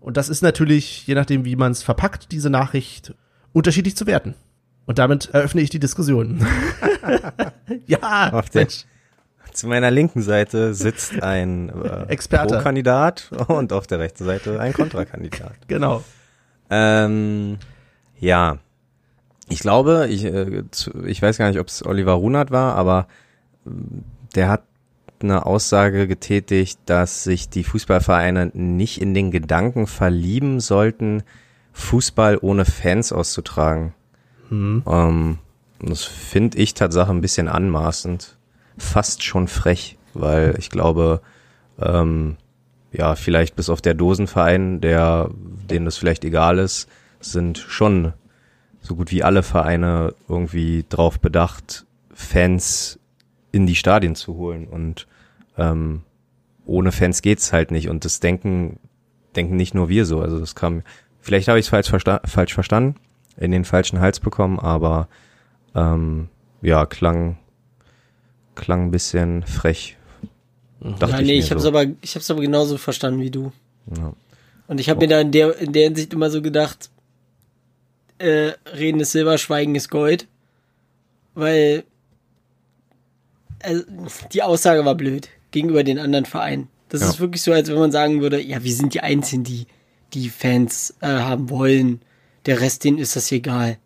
[0.00, 3.14] Und das ist natürlich, je nachdem, wie man es verpackt, diese Nachricht,
[3.52, 4.34] unterschiedlich zu werten.
[4.86, 6.44] Und damit eröffne ich die Diskussion.
[7.86, 8.84] ja, Auf Mensch.
[9.52, 12.56] Zu meiner linken Seite sitzt ein äh, Experte.
[12.56, 15.52] Pro-Kandidat und auf der rechten Seite ein Kontrakandidat.
[15.68, 16.02] genau.
[16.70, 17.58] Ähm,
[18.18, 18.56] ja,
[19.50, 23.06] ich glaube, ich, äh, zu, ich weiß gar nicht, ob es Oliver Runert war, aber
[23.64, 24.64] der hat
[25.22, 31.22] eine Aussage getätigt, dass sich die Fußballvereine nicht in den Gedanken verlieben sollten,
[31.72, 33.94] Fußball ohne Fans auszutragen.
[34.86, 35.38] Ähm,
[35.80, 38.36] das finde ich tatsächlich ein bisschen anmaßend,
[38.76, 41.20] fast schon frech, weil ich glaube,
[41.80, 42.36] ähm,
[42.92, 45.30] ja, vielleicht bis auf der Dosenverein, der,
[45.70, 46.88] denen das vielleicht egal ist,
[47.20, 48.12] sind schon
[48.80, 52.98] so gut wie alle Vereine irgendwie drauf bedacht, Fans
[53.52, 55.06] in die Stadien zu holen und
[55.56, 56.02] ähm,
[56.64, 58.78] ohne Fans geht's halt nicht und das denken
[59.36, 60.82] denken nicht nur wir so, also das kam
[61.20, 62.96] vielleicht habe ich es falsch, versta falsch verstanden,
[63.36, 65.08] in den falschen Hals bekommen, aber
[65.74, 66.28] ähm,
[66.60, 67.38] ja, klang
[68.54, 69.96] klang ein bisschen frech.
[70.80, 71.68] Dachte ja, nee, mir ich, hab's so.
[71.68, 73.52] aber, ich hab's aber genauso verstanden wie du.
[73.96, 74.12] Ja.
[74.66, 76.90] Und ich habe mir da in der, in der Hinsicht immer so gedacht,
[78.18, 80.26] äh, Reden ist Silber, Schweigen ist Gold.
[81.34, 81.84] Weil
[83.62, 83.84] also,
[84.32, 86.68] die Aussage war blöd gegenüber den anderen Vereinen.
[86.88, 87.08] Das Ja.
[87.08, 89.66] ist wirklich so, als wenn man sagen würde, ja, wir sind die Einzigen, die
[90.12, 92.00] die Fans äh, haben wollen.
[92.46, 93.78] Der Rest, denen ist das egal.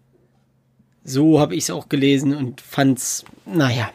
[1.05, 3.91] So habe ich es auch gelesen und fand's, naja,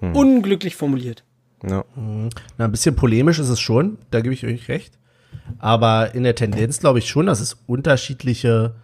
[0.00, 1.24] unglücklich formuliert.
[1.66, 1.84] Ja.
[1.96, 4.98] Na, ein bisschen polemisch ist es schon, da gebe ich euch recht.
[5.58, 8.74] Aber in der Tendenz glaube ich schon, dass es unterschiedliche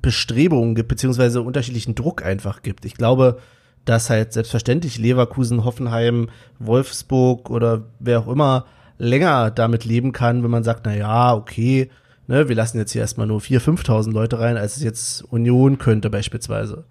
[0.00, 2.84] Bestrebungen gibt, beziehungsweise unterschiedlichen Druck einfach gibt.
[2.84, 3.40] Ich glaube,
[3.88, 6.28] dass halt selbstverständlich Leverkusen, Hoffenheim,
[6.58, 8.66] Wolfsburg oder wer auch immer
[8.98, 11.88] länger damit leben kann, wenn man sagt, na ja, okay,
[12.26, 15.78] ne, wir lassen jetzt hier erstmal nur 4.000, 5.000 Leute rein, als es jetzt Union
[15.78, 16.84] könnte beispielsweise.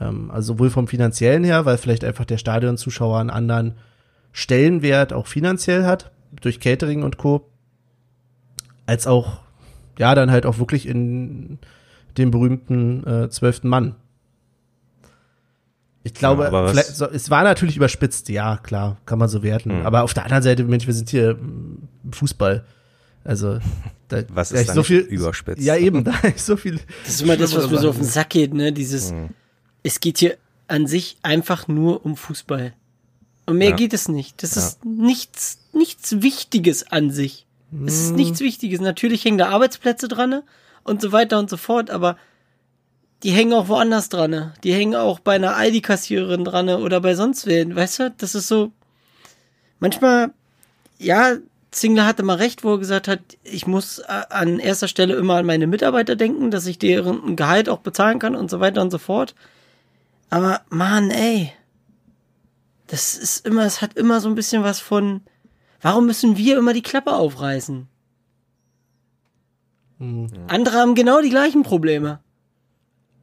[0.00, 3.74] Ähm, also sowohl vom finanziellen her, weil vielleicht einfach der Stadionzuschauer einen anderen
[4.30, 7.48] Stellenwert auch finanziell hat, durch Catering und Co.,
[8.86, 9.40] als auch,
[9.98, 11.58] ja, dann halt auch wirklich in
[12.18, 13.96] dem berühmten äh, zwölften Mann.
[16.06, 19.70] Ich glaube, Ja, so, es war natürlich überspitzt, ja, klar, kann man so werten.
[19.70, 19.86] Hm.
[19.86, 22.64] Aber auf der anderen Seite, Mensch, wir sind hier im Fußball.
[23.24, 23.58] Also,
[24.08, 25.62] da, Was ist da so viel überspitzt?
[25.62, 26.78] Ja, eben, da ist so viel.
[27.04, 28.04] Das ist immer das, was mir so auf den.
[28.04, 28.70] Sack geht, ne?
[28.72, 29.14] Dieses,
[29.82, 30.36] es geht hier
[30.68, 32.74] an sich einfach nur um Fußball.
[33.46, 33.76] Und mehr Ja.
[33.76, 34.42] geht es nicht.
[34.42, 37.46] Das ist nichts, nichts Wichtiges an sich.
[37.86, 38.80] Es ist nichts Wichtiges.
[38.80, 40.42] Natürlich hängen da Arbeitsplätze dran ne?
[40.84, 42.16] und so weiter und so fort, aber
[43.24, 44.30] die hängen auch woanders dran.
[44.30, 44.54] ne?
[44.62, 46.78] Die hängen auch bei einer Aldi-Kassiererin dran ne?
[46.78, 47.74] oder bei sonst wen.
[47.74, 48.70] Weißt du, das ist so,
[49.80, 50.32] manchmal,
[50.98, 51.36] ja,
[51.70, 55.36] Zingler hatte mal recht, wo er gesagt hat, ich muss äh, an erster Stelle immer
[55.36, 58.90] an meine Mitarbeiter denken, dass ich deren Gehalt auch bezahlen kann und so weiter und
[58.90, 59.34] so fort.
[60.28, 61.50] Aber Mann, ey,
[62.86, 65.22] das ist immer, es hat immer so ein bisschen was von,
[65.80, 67.88] warum müssen wir immer die Klappe aufreißen?
[70.48, 72.20] Andere haben genau die gleichen Probleme.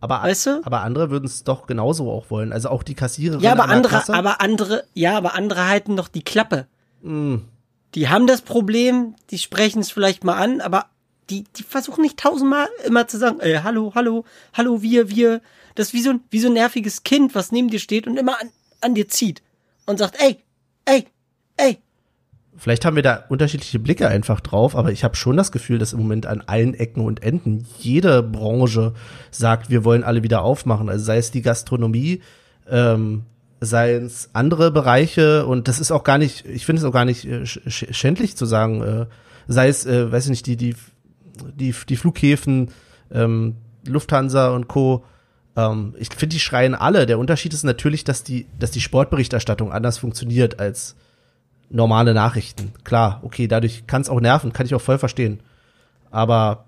[0.01, 0.61] Aber, Weißt du?
[0.65, 2.51] aber andere würden es doch genauso auch wollen.
[2.51, 3.39] Also auch die Kassiererin.
[3.39, 4.13] Ja, aber an der andere, Kasse.
[4.13, 6.67] aber andere, ja, aber andere halten doch die Klappe.
[7.03, 7.37] Mm.
[7.93, 10.87] Die haben das Problem, die sprechen es vielleicht mal an, aber
[11.29, 15.41] die, die versuchen nicht tausendmal immer zu sagen, ey, hallo, hallo, hallo, wir, wir.
[15.75, 18.17] Das ist wie so ein, wie so ein nerviges Kind, was neben dir steht und
[18.17, 18.49] immer an,
[18.81, 19.41] an dir zieht
[19.85, 20.39] und sagt, ey,
[20.85, 21.05] ey,
[21.57, 21.77] ey.
[22.61, 25.93] Vielleicht haben wir da unterschiedliche Blicke einfach drauf, aber ich habe schon das Gefühl, dass
[25.93, 28.93] im Moment an allen Ecken und Enden jede Branche
[29.31, 30.87] sagt, wir wollen alle wieder aufmachen.
[30.87, 32.21] Also sei es die Gastronomie,
[32.69, 33.23] ähm,
[33.61, 37.03] sei es andere Bereiche und das ist auch gar nicht, ich finde es auch gar
[37.05, 39.05] nicht äh, sch sch- schändlich zu sagen, äh,
[39.47, 40.75] sei es, äh, weiß ich nicht, die, die,
[41.55, 42.69] die, die Flughäfen,
[43.11, 43.55] ähm,
[43.87, 45.03] Lufthansa und Co.
[45.57, 47.07] Ähm, ich finde, die schreien alle.
[47.07, 50.95] Der Unterschied ist natürlich, dass die, dass die Sportberichterstattung anders funktioniert als
[51.71, 52.73] normale Nachrichten.
[52.83, 55.39] Klar, okay, dadurch kann es auch nerven, kann ich auch voll verstehen.
[56.09, 56.65] Aber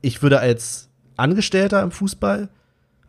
[0.00, 2.48] ich würde als Angestellter im Fußball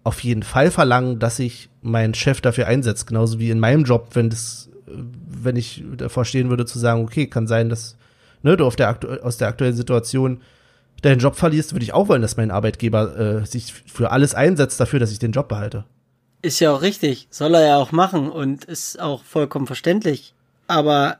[0.03, 4.09] auf jeden Fall verlangen, dass sich mein Chef dafür einsetzt, genauso wie in meinem Job,
[4.13, 7.97] wenn das, wenn ich davor stehen würde zu sagen, okay, kann sein, dass
[8.43, 10.41] ne, du der aus der aktuellen Situation
[11.01, 14.79] deinen Job verlierst, würde ich auch wollen, dass mein Arbeitgeber äh, sich für alles einsetzt
[14.79, 15.85] dafür, dass ich den Job behalte.
[16.41, 20.35] Ist ja auch richtig, soll er ja auch machen und ist auch vollkommen verständlich.
[20.67, 21.19] Aber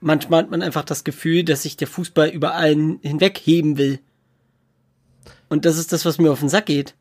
[0.00, 4.00] manchmal hat man einfach das Gefühl, dass sich der Fußball über allen hinwegheben will.
[5.48, 6.94] Und das ist das, was mir auf den Sack geht.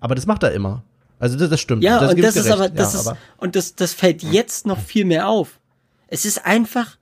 [0.00, 0.82] Aber das macht er immer.
[1.18, 1.82] Also das, das stimmt.
[1.82, 4.66] Ja, das und das ist aber, das ja, ist, aber und das, das fällt jetzt
[4.66, 5.60] noch viel mehr auf.
[6.08, 6.96] Es ist einfach,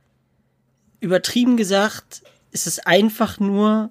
[1.00, 3.90] übertrieben gesagt, es ist einfach nur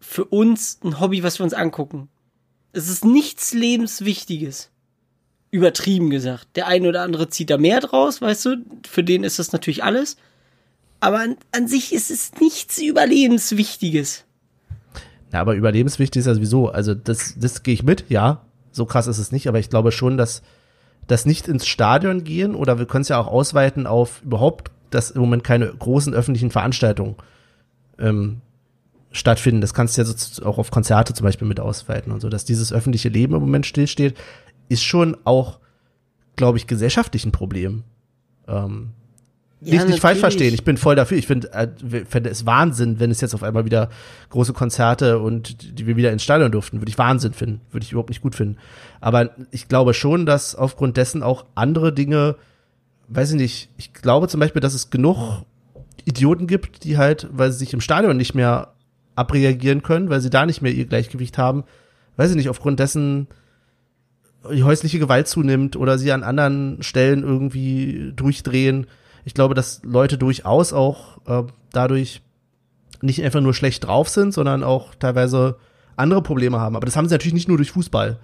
[0.00, 2.08] für uns ein Hobby, was wir uns angucken.
[2.72, 4.70] Es ist nichts Lebenswichtiges.
[5.54, 6.48] Übertrieben gesagt.
[6.56, 8.56] Der eine oder andere zieht da mehr draus, weißt du?
[8.88, 10.16] Für den ist das natürlich alles.
[10.98, 14.24] Aber an, an sich ist es nichts Überlebenswichtiges.
[15.32, 16.70] Ja, aber überlebenswichtig ist ja sowieso.
[16.70, 18.40] Also das, das gehe ich mit, ja.
[18.72, 20.42] So krass ist es nicht, aber ich glaube schon, dass
[21.06, 25.12] das nicht ins Stadion gehen oder wir können es ja auch ausweiten auf überhaupt, dass
[25.12, 27.14] im Moment keine großen öffentlichen Veranstaltungen
[28.00, 28.40] ähm,
[29.12, 29.60] stattfinden.
[29.60, 32.44] Das kannst du ja so, auch auf Konzerte zum Beispiel mit ausweiten und so, dass
[32.44, 34.16] dieses öffentliche Leben im Moment stillsteht,
[34.68, 35.58] ist schon auch,
[36.36, 37.84] glaube ich, gesellschaftlich ein Problem.
[38.48, 38.90] Ähm,
[39.60, 40.52] Ja, nicht, nicht falsch verstehen.
[40.52, 41.16] Ich bin voll dafür.
[41.16, 41.68] Ich finde äh,
[42.04, 43.88] fände es Wahnsinn, wenn es jetzt auf einmal wieder
[44.30, 46.80] große Konzerte und die wir wieder ins Stadion durften.
[46.80, 47.60] Würde ich Wahnsinn finden.
[47.70, 48.58] Würde ich überhaupt nicht gut finden.
[49.00, 52.36] Aber ich glaube schon, dass aufgrund dessen auch andere Dinge,
[53.08, 55.44] weiß ich nicht, ich glaube zum Beispiel, dass es genug
[56.04, 58.74] Idioten gibt, die halt, weil sie sich im Stadion nicht mehr
[59.16, 61.64] abreagieren können, weil sie da nicht mehr ihr Gleichgewicht haben,
[62.16, 63.28] weiß ich nicht, aufgrund dessen
[64.52, 68.86] die häusliche Gewalt zunimmt oder sie an anderen Stellen irgendwie durchdrehen.
[69.24, 72.22] Ich glaube, dass Leute durchaus auch äh, dadurch
[73.00, 75.56] nicht einfach nur schlecht drauf sind, sondern auch teilweise
[75.96, 76.76] andere Probleme haben.
[76.76, 78.18] Aber das haben sie natürlich nicht nur durch Fußball.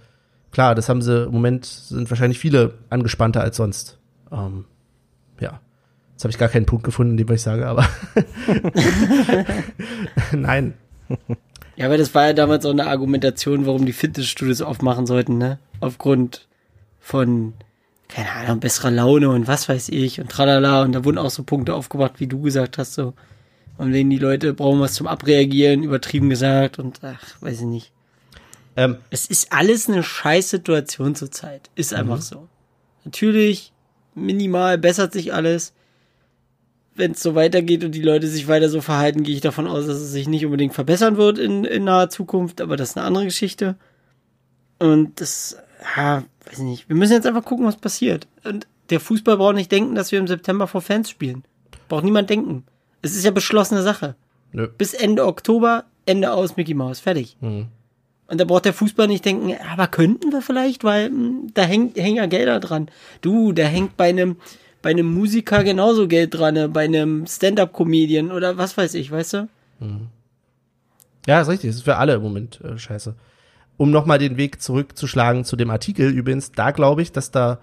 [0.51, 3.99] Klar, das haben sie im Moment, sind wahrscheinlich viele angespannter als sonst.
[4.33, 4.65] Ähm,
[5.39, 5.61] ja.
[6.13, 7.87] Jetzt habe ich gar keinen Punkt gefunden, in dem ich sage, aber
[10.33, 10.75] nein.
[11.81, 15.59] Ja, aber das war ja damals auch eine Argumentation, warum die Fitnessstudios aufmachen sollten, ne?
[15.81, 16.47] Aufgrund
[17.01, 17.55] von,
[18.07, 20.83] keine Ahnung, besserer Laune und was weiß ich und tralala.
[20.83, 23.15] Und da wurden auch so Punkte aufgebracht, wie du gesagt hast, so.
[23.79, 27.93] Und wenn die Leute brauchen was zum Abreagieren, übertrieben gesagt und ach, weiß ich nicht.
[28.77, 31.71] Ähm, Es ist alles eine scheiß Situation zurzeit.
[31.77, 32.47] Ist einfach so.
[33.07, 33.73] Natürlich,
[34.15, 35.73] minimal bessert sich alles.
[37.01, 39.87] Wenn es so weitergeht und die Leute sich weiter so verhalten, gehe ich davon aus,
[39.87, 43.07] dass es sich nicht unbedingt verbessern wird in, in naher Zukunft, aber das ist eine
[43.07, 43.77] andere Geschichte.
[44.79, 45.57] Und das,
[45.97, 46.89] ja, weiß ich nicht.
[46.89, 48.29] Wir müssen jetzt einfach gucken, was passiert.
[48.45, 51.45] Und der Fußball braucht nicht denken, dass wir im September vor Fans spielen.
[51.89, 52.65] Braucht niemand denken.
[53.03, 54.15] Es ist ja beschlossene Sache.
[54.53, 54.69] Nö.
[54.79, 57.01] Bis Ende Oktober, Ende aus Mickey Mouse.
[57.01, 57.37] Fertig.
[57.41, 57.69] Mhm.
[58.31, 61.97] Und da braucht der Fußball nicht denken, aber könnten wir vielleicht, weil mh, da hängt,
[61.97, 62.89] hängen ja Gelder dran.
[63.23, 64.37] Du, da hängt bei einem,
[64.83, 66.69] bei einem Musiker genauso Geld dran, ne?
[66.69, 69.49] bei einem Stand-up-Comedian oder was weiß ich, weißt du?
[71.27, 71.71] Ja, ist richtig.
[71.71, 73.15] Das ist für alle im Moment äh, scheiße.
[73.77, 77.61] Um nochmal den Weg zurückzuschlagen zu dem Artikel übrigens, da glaube ich, dass da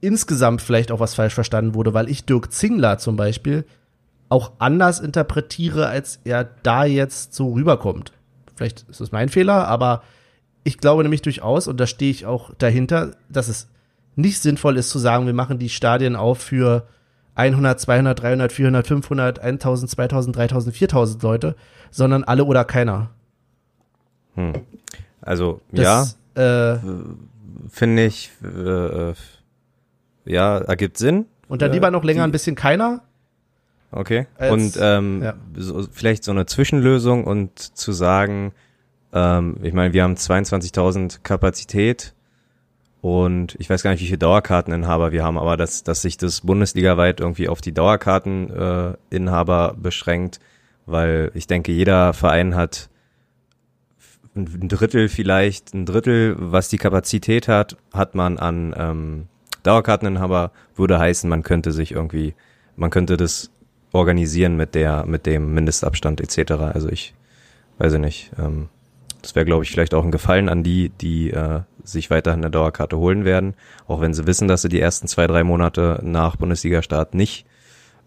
[0.00, 3.64] insgesamt vielleicht auch was falsch verstanden wurde, weil ich Dirk Zingler zum Beispiel
[4.28, 8.12] auch anders interpretiere, als er da jetzt so rüberkommt.
[8.54, 10.02] Vielleicht ist es mein Fehler, aber
[10.62, 13.68] ich glaube nämlich durchaus, und da stehe ich auch dahinter, dass es
[14.16, 16.86] nicht sinnvoll ist zu sagen, wir machen die Stadien auf für
[17.36, 21.56] 100, 200, 300, 400, 500, 1000, 2000, 3000, 4000 Leute,
[21.90, 23.10] sondern alle oder keiner.
[25.20, 26.78] Also, ja, Das, Äh,
[27.68, 29.14] finde ich, äh, äh,
[30.24, 31.26] ja, ergibt Sinn.
[31.48, 33.02] und dann Äh, lieber noch länger die- ein bisschen keiner.
[33.92, 34.26] Okay.
[34.36, 35.34] Als- und ähm, ja.
[35.56, 38.52] so, vielleicht so eine Zwischenlösung und zu sagen,
[39.12, 42.13] ähm, ich meine, wir haben 22.000 Kapazität
[43.04, 46.40] und ich weiß gar nicht, wie viele Dauerkarteninhaber wir haben, aber dass, dass sich das
[46.40, 50.40] bundesligaweit irgendwie auf die Dauerkarteninhaber Inhaber beschränkt,
[50.86, 52.88] weil ich denke, jeder Verein hat
[54.34, 59.26] ein Drittel vielleicht, ein Drittel, was die Kapazität hat, hat man an ähm,
[59.64, 62.34] Dauerkarteninhaber, würde heißen, man könnte sich irgendwie,
[62.74, 63.50] man könnte das
[63.92, 66.52] organisieren mit der, mit dem Mindestabstand etc.
[66.52, 67.12] Also ich
[67.76, 68.30] weiß ich nicht.
[68.38, 68.70] Ähm,
[69.24, 72.50] das wäre, glaube ich, vielleicht auch ein Gefallen an die, die äh, sich weiterhin eine
[72.50, 73.54] Dauerkarte holen werden,
[73.86, 77.46] auch wenn sie wissen, dass sie die ersten zwei, drei Monate nach Bundesliga-Start nicht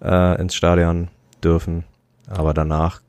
[0.01, 1.07] äh, ins Stadion
[1.43, 1.83] dürfen.
[2.27, 3.01] Aber danach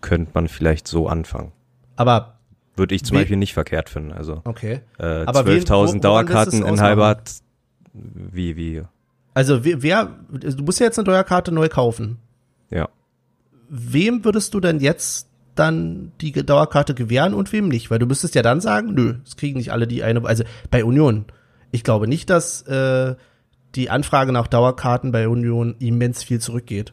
[0.00, 1.52] könnte man vielleicht so anfangen.
[1.96, 2.38] Aber
[2.76, 4.12] Würde ich zum Beispiel nicht verkehrt finden.
[4.12, 4.80] Also okay.
[4.98, 7.08] äh, Aber wen- 12.000 wo- woran lässt es Dauerkarteninhaber ausmachen?
[7.08, 7.34] hat
[8.32, 8.82] wie, wie,
[9.34, 12.18] Also wer, wer, du musst ja jetzt eine Dauerkarte neu kaufen.
[12.70, 12.88] ja.
[13.68, 17.90] Wem würdest du denn jetzt dann die Dauerkarte gewähren und wem nicht?
[17.90, 20.84] Weil du müsstest ja dann sagen, nö, es kriegen nicht alle die eine, also bei
[20.84, 21.24] Union.
[21.70, 23.14] Ich glaube nicht, dass äh,
[23.74, 26.92] die Anfrage nach Dauerkarten bei Union immens viel zurückgeht.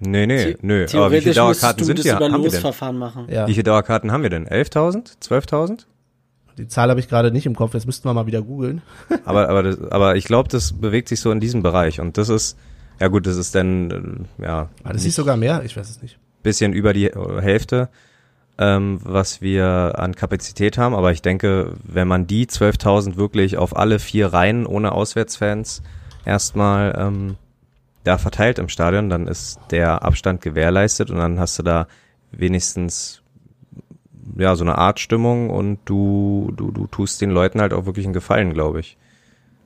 [0.00, 0.86] Nee, nee, The- nö.
[0.94, 2.16] Aber wie viele Dauerkarten sind das wir?
[2.16, 2.98] Haben wir denn?
[2.98, 3.26] Machen.
[3.30, 4.48] Ja, Wie viele Dauerkarten haben wir denn?
[4.48, 5.18] 11.000?
[5.22, 5.86] 12.000?
[6.58, 8.82] die Zahl habe ich gerade nicht im Kopf, jetzt müssten wir mal wieder googeln.
[9.24, 12.00] aber, aber, das, aber ich glaube, das bewegt sich so in diesem Bereich.
[12.00, 12.58] Und das ist,
[13.00, 15.62] ja gut, das ist dann, äh, ja, War das nicht sogar mehr?
[15.64, 16.18] Ich weiß es nicht.
[16.42, 17.88] Bisschen über die Hälfte,
[18.58, 20.94] ähm, was wir an Kapazität haben.
[20.94, 25.82] Aber ich denke, wenn man die 12.000 wirklich auf alle vier Reihen ohne Auswärtsfans
[26.24, 27.36] erstmal ähm,
[28.04, 31.86] da verteilt im Stadion, dann ist der Abstand gewährleistet und dann hast du da
[32.32, 33.22] wenigstens
[34.36, 38.06] ja so eine Art Stimmung und du du du tust den Leuten halt auch wirklich
[38.06, 38.96] einen Gefallen, glaube ich.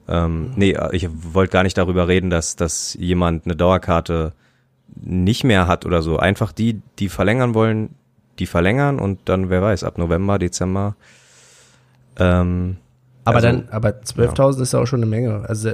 [0.09, 4.33] Ähm, nee, ich wollte gar nicht darüber reden, dass dass jemand eine Dauerkarte
[4.95, 6.19] nicht mehr hat oder so.
[6.19, 7.91] Einfach die, die verlängern wollen,
[8.39, 10.97] die verlängern und dann, wer weiß, ab November, Dezember.
[12.19, 12.77] Ähm,
[13.25, 15.45] Aber Also, dann, aber 12.000 ist ja auch schon eine Menge.
[15.49, 15.71] Also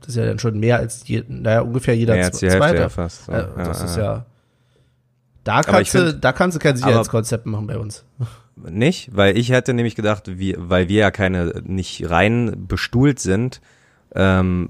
[0.00, 2.50] das ist ja dann schon mehr als je, naja, ungefähr jeder mehr als die Zwe-
[2.50, 2.80] Hälfte Zweite.
[2.82, 3.24] ja fast.
[3.26, 3.32] So.
[3.32, 4.02] Äh, das Ja, ist ja.
[4.02, 4.26] ja.
[5.44, 8.04] Da kannst, du, find- da kannst du kein Sicherheitskonzept machen bei uns.
[8.56, 13.60] Nicht, weil ich hätte nämlich gedacht, wie, weil wir ja keine, nicht rein bestuhlt sind,
[14.14, 14.68] ähm,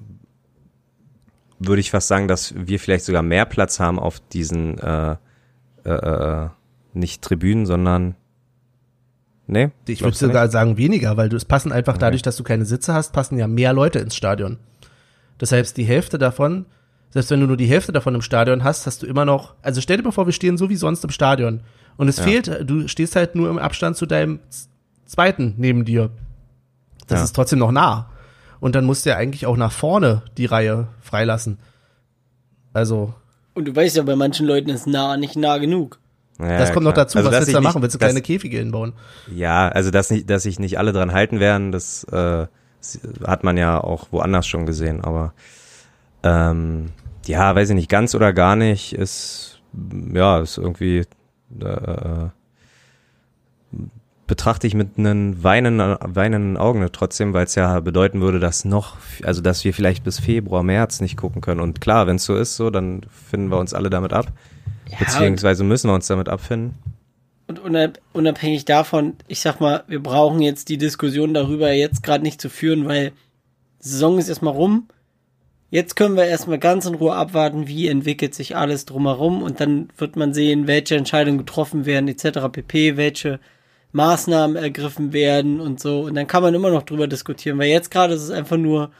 [1.59, 5.17] würde ich fast sagen, dass wir vielleicht sogar mehr Platz haben auf diesen, äh,
[5.85, 6.49] äh, äh,
[6.95, 8.15] nicht Tribünen, sondern,
[9.47, 9.71] nee?
[9.87, 12.95] Ich würde sogar sagen weniger, weil du es passen einfach dadurch, dass du keine Sitze
[12.95, 14.59] hast, passen ja mehr Leute ins Stadion.
[15.39, 16.67] Das heißt, die Hälfte davon,
[17.11, 19.81] selbst wenn du nur die Hälfte davon im Stadion hast, hast du immer noch, also
[19.81, 21.61] stell dir mal vor, wir stehen so wie sonst im Stadion.
[21.97, 22.25] Und es Ja.
[22.25, 24.41] fehlt, du stehst halt nur im Abstand zu deinem
[25.07, 26.11] zweiten neben dir.
[27.07, 27.25] Das Ja.
[27.25, 28.11] ist trotzdem noch nah.
[28.61, 31.59] Und dann musst du ja eigentlich auch nach vorne die Reihe freilassen.
[32.73, 33.15] Also,
[33.55, 35.99] Und du weißt ja, bei manchen Leuten ist nah nicht nah genug.
[36.39, 37.07] Ja, das kommt noch klar.
[37.07, 37.19] dazu.
[37.19, 37.83] Also, Was dass willst du da machen?
[37.83, 38.93] Willst du kleine Käfige hinbauen?
[39.35, 42.47] Ja, also dass nicht, dass sich nicht alle dran halten werden, das äh,
[43.27, 45.33] hat man ja auch woanders schon gesehen, aber
[46.23, 46.91] ähm,
[47.27, 49.61] ja, weiß ich nicht, ganz oder gar nicht, ist
[50.15, 51.05] ja, ist irgendwie
[51.61, 52.29] äh,
[54.29, 58.97] betrachte ich mit einem weinenden, weinenden Augen trotzdem, weil es ja bedeuten würde, dass noch,
[59.25, 61.61] also dass wir vielleicht bis Februar, März nicht gucken können.
[61.61, 64.27] Und klar, wenn es so ist, so, dann finden wir uns alle damit ab.
[64.89, 66.75] Ja, Beziehungsweise müssen wir uns damit abfinden.
[67.49, 72.23] Und unab- unabhängig davon, ich sag mal, wir brauchen jetzt die Diskussion darüber jetzt gerade
[72.23, 73.13] nicht zu führen, weil
[73.81, 74.89] Saison ist erstmal rum.
[75.71, 79.89] Jetzt können wir erstmal ganz in Ruhe abwarten, wie entwickelt sich alles drumherum und dann
[79.97, 82.41] wird man sehen, welche Entscheidungen getroffen werden, etc.
[82.53, 83.41] pp, welche
[83.93, 86.03] Maßnahmen ergriffen werden und so.
[86.03, 88.91] Und dann kann man immer noch drüber diskutieren, weil jetzt gerade ist es einfach nur,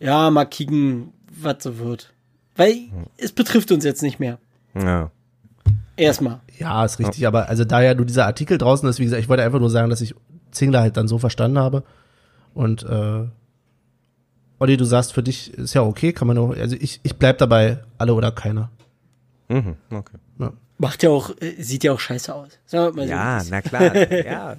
[0.00, 2.12] ja, mal kicken, was so wird.
[2.56, 4.38] Weil es betrifft uns jetzt nicht mehr.
[4.74, 5.10] Ja.
[5.96, 6.40] Erstmal.
[6.58, 9.28] Ja, ist richtig, aber also da ja nur dieser Artikel draußen ist, wie gesagt, ich
[9.28, 10.14] wollte einfach nur sagen, dass ich
[10.50, 11.84] Zingler halt dann so verstanden habe.
[12.52, 13.26] Und äh,
[14.58, 17.38] Olli, du sagst, für dich ist ja okay, kann man nur, also ich, ich bleib
[17.38, 18.70] dabei, alle oder keiner.
[19.48, 20.16] Mhm, okay.
[20.76, 22.48] Macht ja auch, äh, sieht ja auch scheiße aus.
[22.66, 23.50] So, Ja, es ist.
[23.50, 23.94] na klar.
[24.10, 24.56] ja.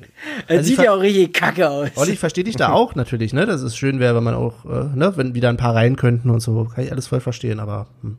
[0.47, 1.89] Es Also ich sieht ja auch richtig kacke aus.
[1.95, 3.45] Olli, ich verstehe dich da auch natürlich, ne?
[3.45, 6.29] Das ist schön wäre, wenn man auch, äh, ne, wenn wieder ein paar rein könnten
[6.29, 8.17] und so, kann ich alles voll verstehen, aber hm.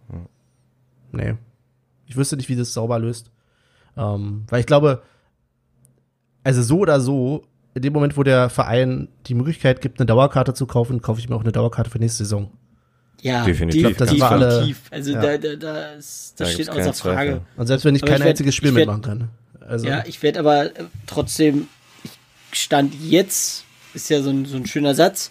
[1.12, 1.34] nee.
[2.04, 3.30] Ich wüsste nicht, wie das sauber löst.
[3.96, 5.02] Ähm, weil ich glaube,
[6.44, 7.44] also so oder so,
[7.74, 11.28] in dem Moment, wo der Verein die Möglichkeit gibt, eine Dauerkarte zu kaufen, kaufe ich
[11.28, 12.50] mir auch eine Dauerkarte für nächste Saison.
[13.22, 13.82] Ja, Definitiv.
[13.82, 13.96] definitiv.
[14.08, 14.82] Das war alle- definitiv.
[14.90, 15.20] Also ja.
[15.20, 16.94] da, da, da ist, das Da steht außer Frage.
[17.30, 17.40] Zweifel.
[17.56, 19.28] Und selbst wenn ich Aber kein ich werd- einziges Spiel werd- mitmachen kann.
[19.68, 21.66] Also, Ja, ich werde aber äh, trotzdem,
[22.52, 23.64] ich stand jetzt,
[23.94, 25.30] ist ja so ein, so ein schöner Satz,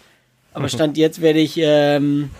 [0.52, 2.30] aber stand jetzt werde ich ähm,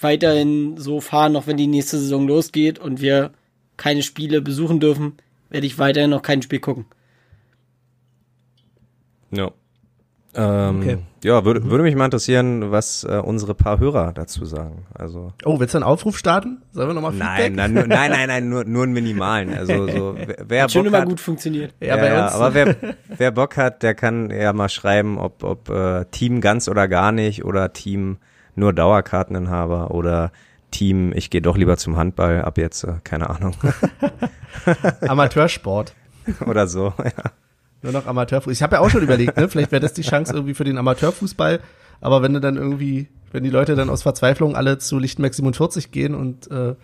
[0.00, 3.30] weiterhin so fahren, auch wenn die nächste Saison losgeht und wir
[3.78, 5.14] keine Spiele besuchen dürfen,
[5.50, 6.86] werde ich weiterhin noch kein Spiel gucken.
[9.30, 9.50] Ja.
[10.36, 10.98] Ähm, Okay.
[11.24, 14.86] Ja, würde, würde mich mal interessieren, was äh, unsere paar Hörer dazu sagen.
[14.94, 16.62] Also oh, willst du einen Aufruf starten?
[16.70, 17.54] Sollen wir nochmal nein, Feedback?
[17.56, 19.52] nein, nur, nein, nein, nein, nur, nur einen minimalen.
[19.52, 21.74] Also so, wer, wer Hat schon Bock immer hat, gut funktioniert.
[21.80, 22.32] Ja, bei uns.
[22.32, 22.76] aber wer,
[23.16, 27.10] wer Bock hat, der kann ja mal schreiben, ob, ob äh, Team ganz oder gar
[27.10, 28.18] nicht oder Team
[28.54, 30.30] nur Dauerkarteninhaber oder
[30.70, 33.56] Team, ich gehe doch lieber zum Handball ab jetzt, äh, keine Ahnung.
[35.08, 35.94] Amateursport.
[36.46, 36.92] oder so.
[36.98, 37.32] Ja.
[37.82, 38.52] Nur noch Amateurfußball.
[38.52, 39.48] Ich habe ja auch schon überlegt, ne?
[39.48, 41.60] Vielleicht wäre das die Chance irgendwie für den Amateurfußball.
[42.00, 45.90] Aber wenn du dann irgendwie, wenn die Leute dann aus Verzweiflung alle zu Lichtenberg 47
[45.90, 46.74] gehen und äh,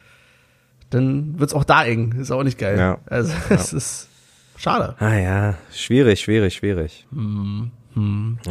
[0.90, 2.12] dann wird's auch da eng.
[2.12, 2.78] Ist auch nicht geil.
[2.78, 2.98] Ja.
[3.06, 4.08] Also es ist
[4.56, 4.94] schade.
[4.98, 7.06] Ah ja, schwierig, schwierig, schwierig.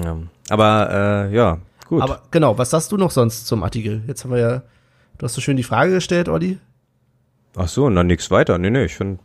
[0.03, 0.17] Ja.
[0.49, 2.01] Aber äh, ja, gut.
[2.01, 4.03] Aber genau, was sagst du noch sonst zum Artikel?
[4.07, 4.61] Jetzt haben wir ja,
[5.17, 6.59] du hast so schön die Frage gestellt, Olli.
[7.55, 8.57] Ach so, und dann nichts weiter.
[8.57, 9.19] Nee, nee, ich finde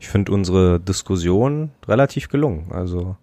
[0.00, 2.70] ich find unsere Diskussion relativ gelungen.
[2.70, 3.16] Also,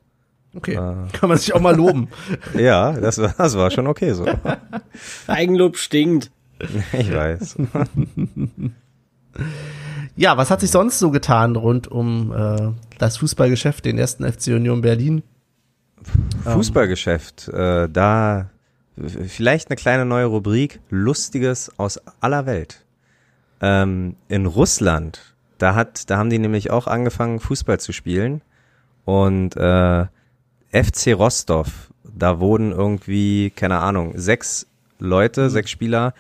[0.56, 1.08] Okay, Äh.
[1.14, 2.08] kann man sich auch mal loben.
[2.58, 4.26] ja, das war, das war schon okay so.
[5.28, 6.32] Eigenlob stinkt.
[6.94, 7.58] Ich weiß.
[10.16, 14.48] Ja, was hat sich sonst so getan rund um äh, das Fußballgeschäft, den ersten FC
[14.48, 15.24] Union Berlin?
[16.46, 18.50] Fußballgeschäft, äh, da
[18.96, 22.86] vielleicht eine kleine neue Rubrik, Lustiges aus aller Welt.
[23.60, 28.42] Ähm, in Russland, da hat, da haben die nämlich auch angefangen, Fußball zu spielen.
[29.06, 30.06] Und äh,
[30.72, 34.68] FC Rostov, da wurden irgendwie, keine Ahnung, sechs
[35.00, 36.14] Leute, sechs Spieler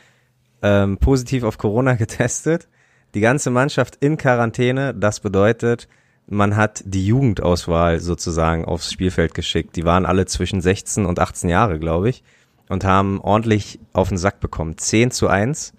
[0.61, 2.67] ähm, positiv auf Corona getestet.
[3.13, 4.93] Die ganze Mannschaft in Quarantäne.
[4.93, 5.87] Das bedeutet,
[6.27, 9.75] man hat die Jugendauswahl sozusagen aufs Spielfeld geschickt.
[9.75, 12.23] Die waren alle zwischen 16 und 18 Jahre, glaube ich,
[12.67, 14.77] und haben ordentlich auf den Sack bekommen.
[14.77, 15.73] 10 zu 1.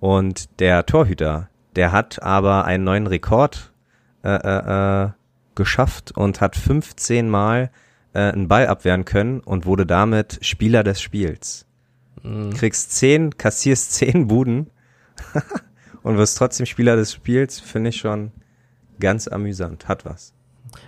[0.00, 3.72] Und der Torhüter, der hat aber einen neuen Rekord
[4.24, 5.10] äh, äh, äh,
[5.54, 7.70] geschafft und hat 15 Mal
[8.14, 11.66] äh, einen Ball abwehren können und wurde damit Spieler des Spiels.
[12.56, 14.70] Kriegst 10, kassierst 10 Buden
[16.02, 18.32] und wirst trotzdem Spieler des Spiels, finde ich schon
[19.00, 19.88] ganz amüsant.
[19.88, 20.32] Hat was.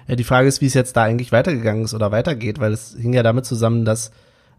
[0.07, 2.97] Ja, die Frage ist, wie es jetzt da eigentlich weitergegangen ist oder weitergeht, weil es
[2.99, 4.11] hing ja damit zusammen, dass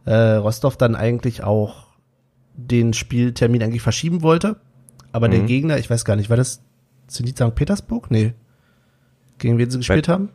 [0.05, 1.87] äh, Rostov dann eigentlich auch
[2.55, 4.57] den Spieltermin eigentlich verschieben wollte.
[5.11, 5.47] Aber der Mhm.
[5.47, 6.61] Gegner, ich weiß gar nicht, war das
[7.07, 7.53] Zenit St.
[7.55, 8.09] Petersburg?
[8.11, 8.33] Nee.
[9.37, 10.29] Gegen wen sie gespielt haben?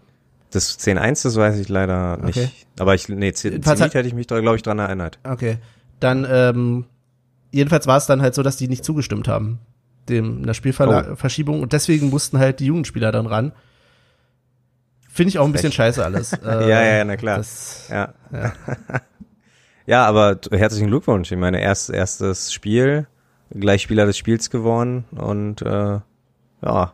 [0.51, 2.37] Das 10-1, das weiß ich leider nicht.
[2.39, 2.51] Okay.
[2.79, 5.19] Aber ich, nee, Zenit hat- hätte ich mich da, glaube ich, dran erinnert.
[5.25, 5.59] Okay.
[6.01, 6.85] Dann, ähm,
[7.51, 9.59] jedenfalls war es dann halt so, dass die nicht zugestimmt haben.
[10.09, 11.63] Dem, einer Spielverschiebung.
[11.63, 13.53] Und deswegen mussten halt die Jugendspieler dann ran.
[15.09, 16.33] Finde ich auch ein bisschen scheiße alles.
[16.45, 17.39] Äh, Ja, ja, na klar.
[17.39, 18.13] Das, Ja.
[19.87, 21.31] Ja, aber t- herzlichen Glückwunsch.
[21.31, 23.07] Ich meine, erst, erstes Spiel,
[23.51, 26.01] gleich Spieler des Spiels gewonnen und äh,
[26.63, 26.93] ja,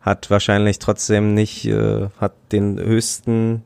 [0.00, 3.62] hat wahrscheinlich trotzdem nicht, äh, hat den höchsten,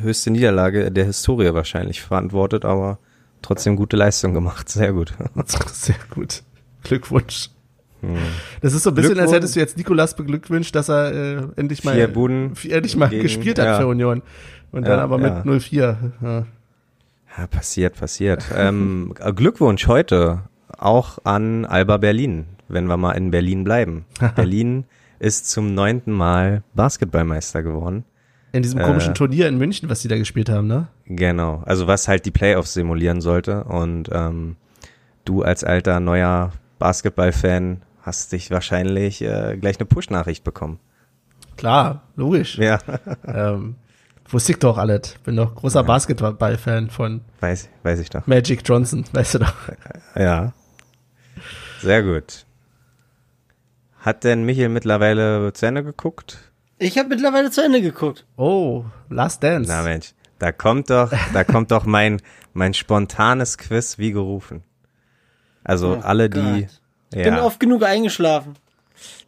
[0.00, 2.98] höchste Niederlage der Historie wahrscheinlich verantwortet, aber
[3.42, 4.68] trotzdem gute Leistung gemacht.
[4.68, 5.12] Sehr gut.
[5.72, 6.42] Sehr gut.
[6.82, 7.50] Glückwunsch.
[8.62, 11.84] Das ist so ein bisschen, als hättest du jetzt Nikolas beglückwünscht, dass er äh, endlich
[11.84, 13.78] mal endlich mal gegen- gespielt hat ja.
[13.78, 14.22] für Union.
[14.72, 15.42] Und dann Ja, aber mit ja.
[15.42, 15.96] 0-4.
[16.22, 16.46] Ja.
[17.36, 18.44] Ja, passiert, passiert.
[18.56, 20.44] ähm, Glückwunsch heute
[20.78, 24.04] auch an Alba Berlin, wenn wir mal in Berlin bleiben.
[24.36, 24.84] Berlin
[25.18, 28.04] ist zum neunten Mal Basketballmeister geworden.
[28.52, 28.84] In diesem Äh.
[28.84, 30.88] komischen Turnier in München, was die da gespielt haben, ne?
[31.06, 34.56] Genau, also was halt die Playoffs simulieren sollte und ähm,
[35.24, 40.80] du als alter neuer Basketball-Fan hast dich wahrscheinlich äh, gleich eine Push-Nachricht bekommen.
[41.56, 42.58] Klar, logisch.
[42.58, 42.78] Ja,
[43.26, 43.76] Ähm,
[44.28, 45.16] wusste ich doch alles.
[45.24, 48.26] Bin doch großer Basketball-Fan von weiß, weiß ich doch.
[48.26, 49.52] Magic Johnson, weißt du doch.
[50.16, 50.52] Ja.
[51.82, 52.46] Sehr gut.
[53.98, 56.38] Hat denn Michael mittlerweile zu Ende geguckt?
[56.78, 58.24] Ich habe mittlerweile zu Ende geguckt.
[58.36, 59.70] Oh, Last Dance.
[59.70, 62.22] Na Mensch, da kommt doch, da kommt doch mein,
[62.54, 64.62] mein spontanes Quiz wie gerufen.
[65.62, 66.80] Also Oh alle, die, Gott.
[67.12, 68.54] Ich bin ja, oft genug eingeschlafen.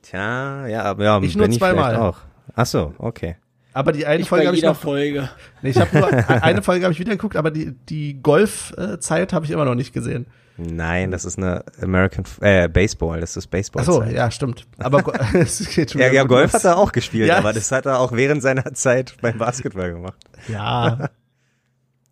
[0.02, 1.96] tja, ja, aber ja, Ich nur Benny vielleicht zweimal.
[1.96, 2.18] auch.
[2.54, 3.36] Ach so, okay.
[3.74, 4.76] Aber die eine Ich Folge habe ich noch.
[4.76, 5.28] Folge.
[5.62, 6.08] Nee, ich habe nur
[6.42, 9.92] eine Folge habe ich wieder geguckt, aber die die Golf-Zeit habe ich immer noch nicht
[9.92, 10.26] gesehen.
[10.62, 13.82] Nein, das ist eine American, äh, Baseball, das ist Baseball.
[13.82, 14.66] Ach so, ja, stimmt.
[14.78, 15.02] Aber
[15.34, 16.64] es geht schon Ja, ja, Golf los.
[16.64, 17.38] hat er auch gespielt, Ja.
[17.38, 20.16] aber das hat er auch während seiner Zeit beim Basketball gemacht.
[20.48, 21.08] Ja,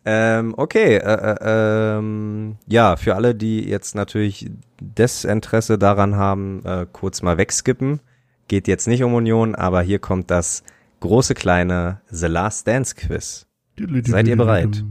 [0.03, 4.49] Ähm, okay, äh, äh, ähm, ja, für alle, die jetzt natürlich
[4.81, 7.99] Desinteresse daran haben, äh, kurz mal wegskippen,
[8.47, 10.63] geht jetzt nicht um Union, aber hier kommt das
[11.01, 13.45] große kleine The Last Dance Quiz.
[14.05, 14.83] Seid ihr bereit?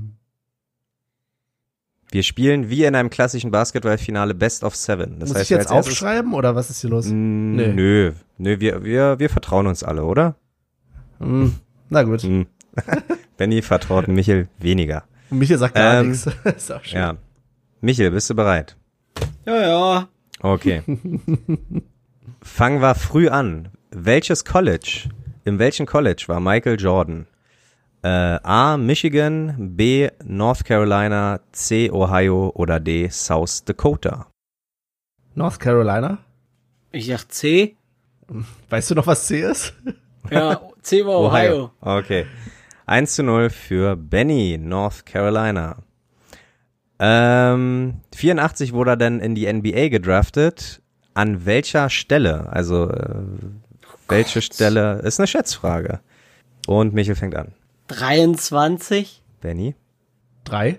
[2.13, 5.21] Wir spielen wie in einem klassischen Basketballfinale Best of Seven.
[5.21, 7.07] Das Muss heißt, ich jetzt aufschreiben oder was ist hier los?
[7.07, 7.69] Mm, Nee.
[7.73, 10.35] Nö, nö, wir, wir, wir vertrauen uns alle, oder?
[11.21, 11.55] Hm,
[11.89, 12.23] na gut.
[12.23, 12.47] Hm.
[13.37, 15.05] Benny vertraut Michel weniger.
[15.31, 16.27] Und Michael sagt gar Ähm, nichts.
[16.57, 16.99] ist auch schön.
[16.99, 17.17] Ja.
[17.81, 18.77] Michel, bist du bereit?
[19.47, 20.09] Ja, ja.
[20.41, 20.83] Okay.
[22.43, 23.69] Fangen wir früh an.
[23.93, 25.09] Welches College,
[25.45, 27.27] in welchem College war Michael Jordan?
[28.03, 28.09] Äh,
[28.42, 28.76] A.
[28.78, 30.09] Michigan, B.
[30.24, 31.90] North Carolina, C.
[31.90, 33.09] Ohio oder D.
[33.11, 34.26] South Dakota?
[35.34, 36.18] North Carolina.
[36.92, 37.76] Ich sag C.
[38.70, 39.74] Weißt du noch, was C ist?
[40.30, 41.72] Ja, C war Ohio.
[41.80, 42.26] Okay.
[42.86, 45.76] 1 zu 0 für Benny, North Carolina.
[46.98, 50.82] Ähm, 84 wurde er dann in die NBA gedraftet.
[51.14, 52.51] An welcher Stelle?
[52.51, 53.22] Also, äh,
[54.09, 55.01] welche Stelle?
[55.01, 56.01] Ist eine Schätzfrage.
[56.66, 57.53] Und Michel fängt an.
[57.91, 59.22] 23.
[59.41, 59.74] Benny.
[60.45, 60.78] Drei.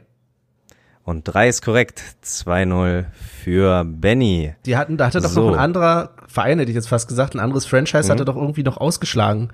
[1.03, 2.01] Und 3 ist korrekt.
[2.24, 3.05] 2-0
[3.43, 4.53] für Benny.
[4.66, 5.47] Die hatten, da hatte doch So.
[5.49, 8.12] noch ein anderer Verein, hätte ich jetzt fast gesagt, ein anderes Franchise Mhm.
[8.12, 9.49] hatte doch irgendwie noch ausgeschlagen,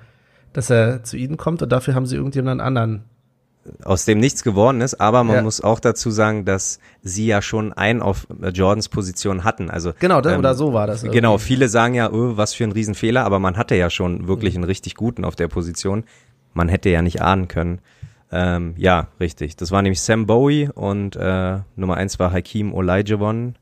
[0.52, 3.04] dass er zu ihnen kommt und dafür haben sie irgendjemanden anderen.
[3.84, 5.42] Aus dem nichts geworden ist, aber man Ja.
[5.42, 9.68] muss auch dazu sagen, dass sie ja schon einen auf Jordans Position hatten.
[9.68, 11.02] Also Genau, das, ähm, oder so war das.
[11.02, 11.44] Genau, irgendwie.
[11.44, 14.64] viele sagen ja, oh, was für ein Riesenfehler, aber man hatte ja schon wirklich einen
[14.64, 16.04] richtig guten auf der Position.
[16.58, 17.78] Man hätte ja nicht ahnen können.
[18.32, 19.54] Ähm, ja, richtig.
[19.54, 23.54] Das war nämlich Sam Bowie und äh, Nummer eins war Hakeem Olajuwon.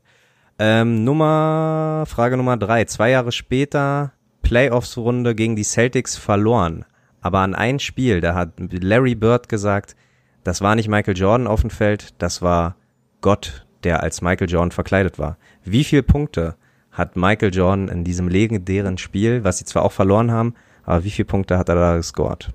[0.57, 2.85] Ähm, Nummer, Frage Nummer drei.
[2.85, 6.85] Zwei Jahre später Playoffs-Runde gegen die Celtics verloren.
[7.21, 9.95] Aber an ein Spiel, da hat Larry Bird gesagt,
[10.43, 12.77] das war nicht Michael Jordan auf dem Feld, das war
[13.21, 15.37] Gott, der als Michael Jordan verkleidet war.
[15.63, 16.55] Wie viele Punkte
[16.91, 21.11] hat Michael Jordan in diesem legendären Spiel, was sie zwar auch verloren haben, aber wie
[21.11, 22.49] viele Punkte hat er da gescored?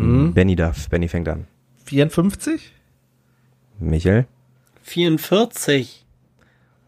[0.00, 0.34] Hm.
[0.34, 1.46] Benny darf, Benny fängt an.
[1.84, 2.72] 54?
[3.78, 4.26] Michel?
[4.82, 6.04] 44.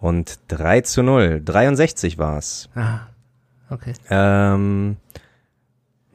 [0.01, 1.41] Und 3 zu 0.
[1.45, 2.69] 63 war's.
[2.75, 3.01] Ah,
[3.71, 3.93] okay.
[4.11, 4.97] Ähm,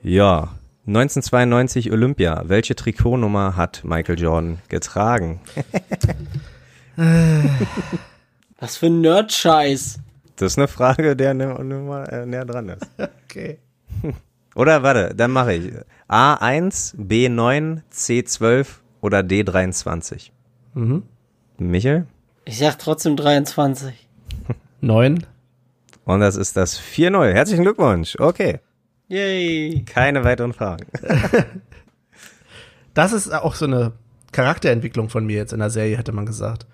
[0.03, 0.53] ja.
[0.87, 2.43] 1992 Olympia.
[2.47, 5.41] Welche Trikotnummer hat Michael Jordan getragen?
[8.59, 9.99] Was für ein Nerd-Scheiß.
[10.37, 12.89] Das ist eine Frage, der nä- äh, näher dran ist.
[13.29, 13.57] Okay.
[14.57, 15.71] Oder warte, dann mache ich
[16.09, 18.65] A1, B9, C12
[19.01, 20.31] oder D23.
[20.73, 21.03] Mhm.
[21.59, 22.07] Michel?
[22.43, 23.93] Ich sag trotzdem 23.
[24.81, 25.27] Neun.
[26.05, 27.33] Und das ist das 4-0.
[27.33, 28.15] Herzlichen Glückwunsch.
[28.19, 28.59] Okay.
[29.09, 29.83] Yay.
[29.85, 30.87] Keine weiteren Fragen.
[32.95, 33.91] Das ist auch so eine
[34.31, 36.65] Charakterentwicklung von mir jetzt in der Serie, hätte man gesagt.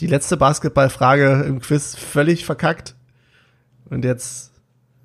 [0.00, 2.94] Die letzte Basketballfrage im Quiz völlig verkackt.
[3.90, 4.52] Und jetzt,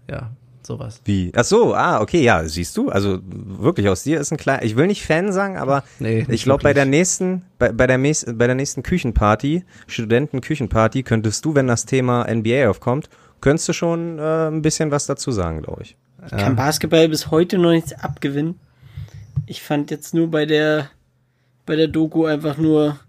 [0.09, 0.31] ja,
[0.71, 1.01] sowas.
[1.05, 1.31] Wie?
[1.35, 2.89] Ach so, ah, okay, ja, siehst du?
[2.89, 6.43] Also wirklich aus dir ist ein kleiner, ich will nicht Fan sagen, aber Nee, ich
[6.43, 11.55] glaube bei der nächsten, bei, bei der nächsten, bei der nächsten Küchenparty, Studentenküchenparty, könntest du,
[11.55, 13.09] wenn das Thema NBA aufkommt,
[13.41, 15.97] könntest du schon äh, ein bisschen was dazu sagen, glaube ich.
[16.25, 18.59] Ich kann Basketball bis heute noch nichts abgewinnen.
[19.47, 20.89] Ich fand jetzt nur bei der,
[21.65, 22.99] bei der Doku einfach nur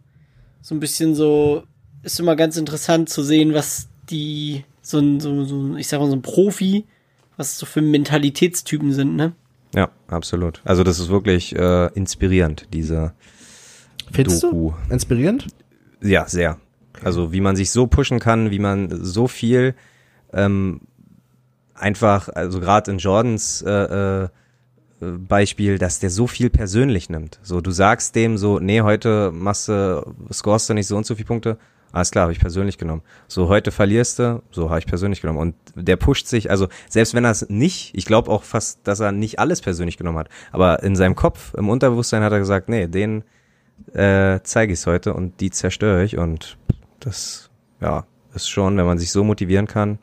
[0.62, 1.64] so ein bisschen so,
[2.02, 6.08] ist immer ganz interessant zu sehen, was die, so ein, so, so, ich sag mal,
[6.08, 6.86] so ein Profi,
[7.36, 9.32] was so für Mentalitätstypen sind, ne?
[9.74, 10.60] Ja, absolut.
[10.64, 13.14] Also das ist wirklich äh, inspirierend, diese
[14.12, 14.72] Findest Doku.
[14.88, 14.92] du?
[14.92, 15.46] Inspirierend?
[16.02, 16.58] Ja, sehr.
[17.02, 19.74] Also wie man sich so pushen kann, wie man so viel
[20.32, 20.82] ähm,
[21.74, 24.28] einfach, also gerade in Jordans äh, äh,
[25.00, 27.40] Beispiel, dass der so viel persönlich nimmt.
[27.42, 31.14] So, du sagst dem so, nee, heute machst du, scorest du nicht so und so
[31.14, 31.58] viele Punkte.
[31.92, 33.02] Alles klar, habe ich persönlich genommen.
[33.28, 35.38] So, heute verlierst du, so habe ich persönlich genommen.
[35.38, 39.00] Und der pusht sich, also selbst wenn er es nicht, ich glaube auch fast, dass
[39.00, 42.68] er nicht alles persönlich genommen hat, aber in seinem Kopf, im Unterbewusstsein hat er gesagt,
[42.68, 43.24] nee, den
[43.94, 46.16] äh, zeige ich es heute und die zerstöre ich.
[46.16, 46.56] Und
[47.00, 49.98] das, ja, ist schon, wenn man sich so motivieren kann,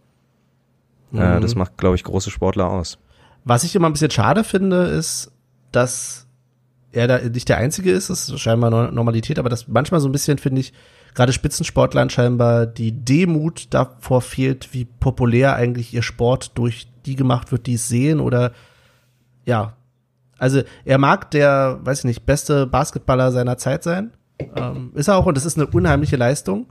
[1.14, 1.42] äh, Mhm.
[1.42, 3.00] das macht, glaube ich, große Sportler aus.
[3.46, 5.32] Was ich immer ein bisschen schade finde, ist,
[5.72, 6.28] dass
[6.92, 10.10] er da nicht der Einzige ist, das ist scheinbar Nor- Normalität, aber dass manchmal so
[10.10, 10.74] ein bisschen, finde ich,
[11.14, 17.52] gerade Spitzensportlern scheinbar die Demut davor fehlt, wie populär eigentlich ihr Sport durch die gemacht
[17.52, 18.52] wird, die es sehen oder
[19.46, 19.74] ja.
[20.38, 24.14] Also er mag der, weiß ich nicht, beste Basketballer seiner Zeit sein.
[24.56, 26.68] Ähm, ist er auch und das ist eine unheimliche Leistung.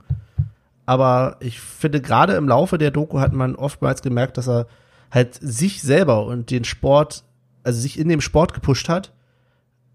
[0.85, 4.65] Aber ich finde, gerade im Laufe der Doku hat man oftmals gemerkt, dass er
[5.11, 7.23] halt sich selber und den Sport,
[7.63, 9.13] also sich in dem Sport gepusht hat,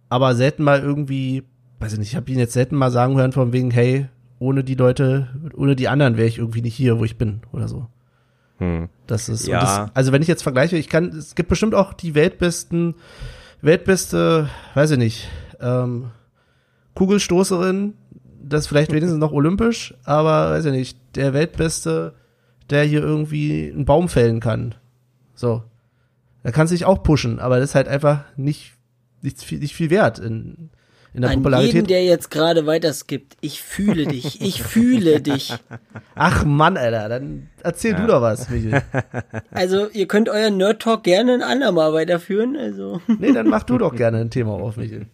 [0.09, 1.43] aber selten mal irgendwie,
[1.81, 4.09] weiß ich nicht, ich habe ihn jetzt selten mal sagen hören von wegen, hey,
[4.45, 7.67] ohne die Leute, ohne die anderen wäre ich irgendwie nicht hier, wo ich bin oder
[7.67, 7.87] so.
[8.59, 8.89] Hm.
[9.07, 9.61] Das ist, Ja.
[9.61, 12.95] das, also wenn ich jetzt vergleiche, ich kann, es gibt bestimmt auch die weltbesten,
[13.63, 15.29] weltbeste, weiß ich nicht,
[15.61, 16.11] ähm,
[16.95, 17.95] Kugelstoßerin,
[18.43, 22.15] das vielleicht wenigstens noch olympisch, aber weiß ich nicht, der weltbeste,
[22.71, 24.75] der hier irgendwie einen Baum fällen kann.
[25.35, 25.63] So.
[26.43, 28.75] Da kann sich auch pushen, aber das ist halt einfach nicht,
[29.23, 30.69] nicht, viel, nicht viel wert in,
[31.15, 31.91] in der An jeden, Popularität.
[31.91, 35.55] der jetzt gerade weiterskippt, ich fühle dich, ich fühle dich.
[36.17, 38.83] Ach Mann, Alter, dann erzähl du doch was, Michael.
[39.53, 43.01] Also, ihr könnt euren Nerd Talk gerne ein andermal weiterführen, also.
[43.07, 45.07] Nee, dann mach du doch gerne ein Thema auf, Michael.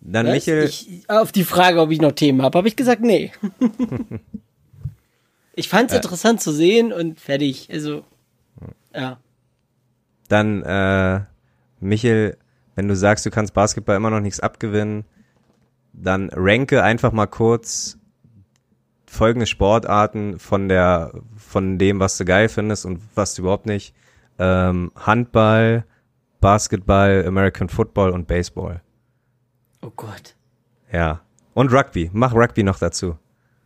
[0.00, 0.34] Dann Was?
[0.34, 3.30] Michel, Ich, auf die Frage, ob ich noch Themen habe, habe ich gesagt, nee.
[5.54, 7.68] ich fand es interessant zu sehen und fertig.
[7.72, 8.02] Also,
[8.92, 9.20] ja.
[10.28, 11.20] dann äh,
[11.78, 12.38] Michel,
[12.78, 15.04] wenn du sagst, du kannst Basketball immer noch nichts abgewinnen,
[15.92, 17.98] dann ranke einfach mal kurz
[19.04, 23.96] folgende Sportarten von der von dem, was du geil findest und was du überhaupt nicht.
[24.38, 25.86] Ähm, Handball,
[26.40, 28.80] Basketball, American Football und Baseball.
[29.82, 30.36] Oh Gott.
[30.92, 31.22] Ja.
[31.54, 32.10] Und Rugby.
[32.12, 33.18] Mach Rugby noch dazu.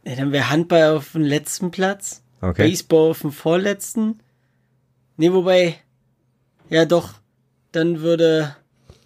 [0.06, 2.22] Ja, dann wäre Handball auf dem letzten Platz.
[2.40, 2.70] Okay.
[2.70, 4.22] Baseball auf dem vorletzten.
[5.18, 5.76] Nee, wobei,
[6.70, 7.12] ja doch,
[7.72, 8.56] dann würde,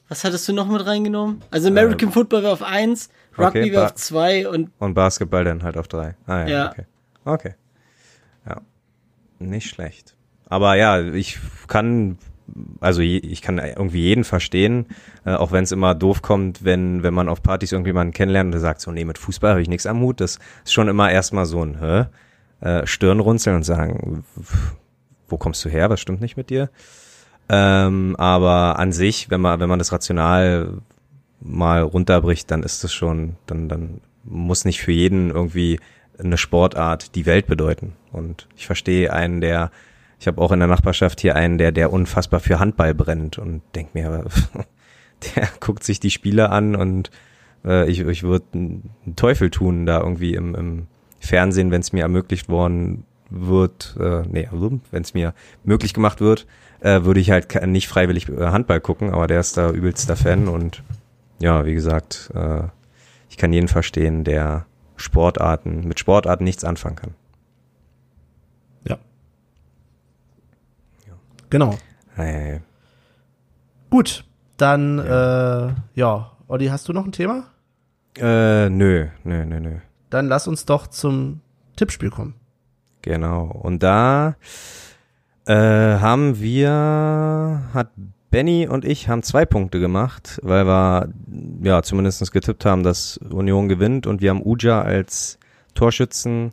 [0.09, 1.43] was hattest du noch mit reingenommen?
[1.51, 5.45] Also American Football wäre auf eins, Rugby okay, wäre ba- auf zwei und Und Basketball
[5.45, 6.15] dann halt auf drei.
[6.27, 6.71] Ah ja, Ja.
[6.71, 6.85] okay.
[7.25, 7.55] Okay.
[8.49, 8.61] Ja.
[9.39, 10.15] Nicht schlecht.
[10.49, 12.19] Aber ja, ich kann,
[12.81, 14.87] also je- ich kann irgendwie jeden verstehen,
[15.25, 18.53] äh, auch wenn es immer doof kommt, wenn, wenn man auf Partys irgendjemanden kennenlernt und
[18.53, 20.21] der sagt so, nee, mit Fußball habe ich nichts am Hut.
[20.21, 22.05] Das ist schon immer erstmal so ein hä?
[22.61, 24.25] Äh, Stirnrunzeln und sagen,
[25.29, 25.91] wo kommst du her?
[25.91, 26.71] Was stimmt nicht mit dir?
[27.49, 30.81] Ähm, aber an sich, wenn man, wenn man das rational
[31.41, 35.79] mal runterbricht, dann ist das schon, dann, dann muss nicht für jeden irgendwie
[36.19, 37.93] eine Sportart die Welt bedeuten.
[38.13, 39.71] Und ich verstehe einen, der,
[40.19, 43.63] ich habe auch in der Nachbarschaft hier einen, der, der unfassbar für Handball brennt und
[43.75, 44.25] denkt mir,
[45.37, 47.11] der guckt sich die Spiele an und
[47.65, 50.87] äh, ich, ich würde einen Teufel tun, da irgendwie im, im
[51.21, 56.47] Fernsehen, wenn es mir ermöglicht worden wird, äh, nee, wenn es mir möglich gemacht wird,
[56.81, 60.49] äh, würde ich halt nicht freiwillig äh, Handball gucken, aber der ist da übelster Fan
[60.49, 60.83] und
[61.39, 62.63] ja, wie gesagt, äh,
[63.29, 64.67] ich kann jeden verstehen, der
[64.97, 67.15] Sportarten, mit Sportarten nichts anfangen kann.
[68.89, 68.99] Ja.
[71.51, 71.77] Genau.
[72.15, 72.61] Hey.
[73.91, 74.25] Gut,
[74.57, 75.69] dann, ja.
[75.69, 77.45] äh, ja, Olli, hast du noch ein Thema?
[78.19, 79.79] Äh, nö, nö, nö, nö.
[80.09, 81.41] Dann lass uns doch zum
[81.77, 82.35] Tippspiel kommen.
[83.07, 83.45] Genau.
[83.45, 84.35] Und da
[85.47, 87.91] äh, haben wir, hat
[88.31, 91.09] Benny und ich haben zwei Punkte gemacht, weil wir
[91.63, 95.39] ja zumindest getippt haben, dass Union gewinnt und wir haben Uja als
[95.75, 96.53] Torschützen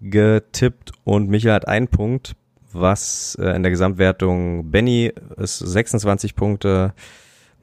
[0.00, 2.34] getippt und Michael hat einen Punkt,
[2.72, 6.92] was äh, in der Gesamtwertung Benny ist 26 Punkte,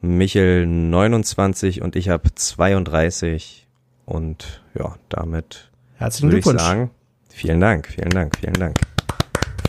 [0.00, 3.68] Michael 29 und ich habe 32
[4.06, 6.62] und ja, damit Herzlichen würde ich Glückwunsch.
[6.62, 6.90] sagen,
[7.32, 8.76] vielen Dank, vielen Dank, vielen Dank.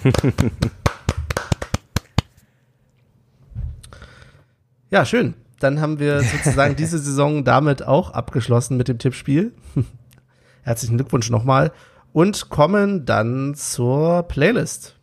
[4.94, 5.34] Ja, schön.
[5.60, 9.52] Dann haben wir sozusagen diese Saison damit auch abgeschlossen mit dem Tippspiel.
[10.62, 11.72] Herzlichen Glückwunsch nochmal.
[12.12, 14.96] Und kommen dann zur Playlist.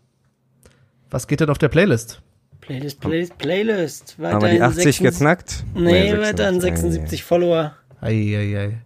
[1.11, 2.23] Was geht denn auf der Playlist?
[2.61, 4.17] Playlist, Playlist, Playlist.
[4.23, 5.65] Haben wir die 80 geknackt?
[5.75, 6.21] Nee, 76.
[6.21, 7.75] weiter an 76 Follower.
[8.01, 8.83] Eieiei.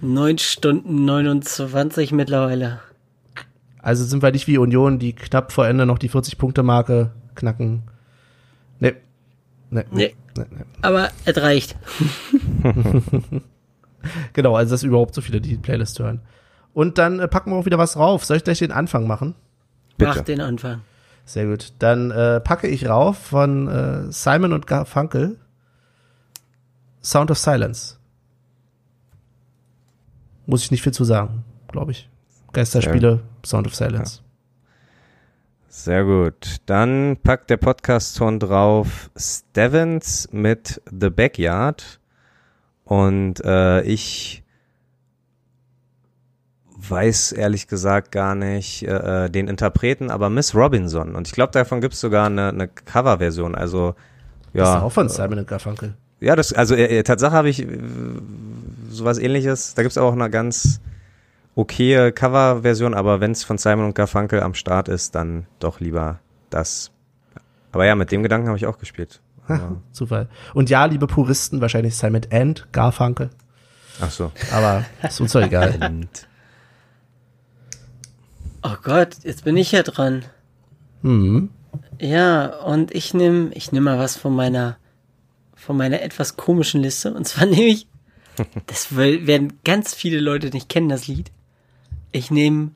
[0.00, 2.80] 9 Stunden 29 mittlerweile.
[3.86, 7.84] Also sind wir nicht wie Union, die knapp vor Ende noch die 40-Punkte-Marke knacken.
[8.80, 8.96] Nee.
[9.70, 9.84] Nee.
[9.92, 10.16] Nee.
[10.36, 10.64] nee, nee.
[10.82, 11.76] Aber es reicht.
[14.32, 16.20] Genau, also dass überhaupt so viele die Playlist hören.
[16.72, 18.24] Und dann äh, packen wir auch wieder was rauf.
[18.24, 19.34] Soll ich gleich den Anfang machen?
[19.98, 20.12] Bitte.
[20.14, 20.82] Mach den Anfang.
[21.24, 21.72] Sehr gut.
[21.80, 25.40] Dann äh, packe ich rauf von äh, Simon und Garfunkel
[27.02, 27.96] Sound of Silence.
[30.46, 32.08] Muss ich nicht viel zu sagen, glaube ich.
[32.52, 34.20] Geisterspiele, Sound of Silence.
[35.68, 36.56] Sehr gut.
[36.64, 42.00] Dann packt der Podcast-Ton drauf Stevens mit The Backyard.
[42.84, 44.42] Und äh, ich
[46.76, 51.14] weiß ehrlich gesagt gar nicht äh, den Interpreten, aber Miss Robinson.
[51.14, 53.54] Und ich glaube, davon gibt es sogar eine, eine Coverversion.
[53.54, 53.94] Also
[54.54, 54.62] ja.
[54.62, 55.94] Das ist auch von Simon Garfunkel.
[56.20, 57.66] Ja, das, also äh, Tatsache habe ich äh,
[58.88, 59.74] sowas ähnliches.
[59.74, 60.80] Da gibt es auch eine ganz
[61.56, 66.20] okaye Coverversion, aber wenn es von Simon und Garfunkel am Start ist, dann doch lieber
[66.50, 66.92] das.
[67.72, 69.20] Aber ja, mit dem Gedanken habe ich auch gespielt.
[69.48, 70.28] Aber, Zufall.
[70.54, 73.30] Und ja, liebe Puristen, wahrscheinlich Simon and Garfunkel.
[74.00, 74.30] ach so.
[74.52, 75.76] Aber ist uns doch egal.
[75.80, 76.28] Und
[78.62, 80.24] Oh Gott, jetzt bin ich ja dran.
[81.02, 81.50] Mhm.
[82.00, 84.76] Ja, und ich nehme ich nehm mal was von meiner
[85.54, 87.14] von meiner etwas komischen Liste.
[87.14, 87.86] Und zwar nehme ich,
[88.66, 91.30] das werden ganz viele Leute nicht kennen, das Lied.
[92.16, 92.70] Ich nehme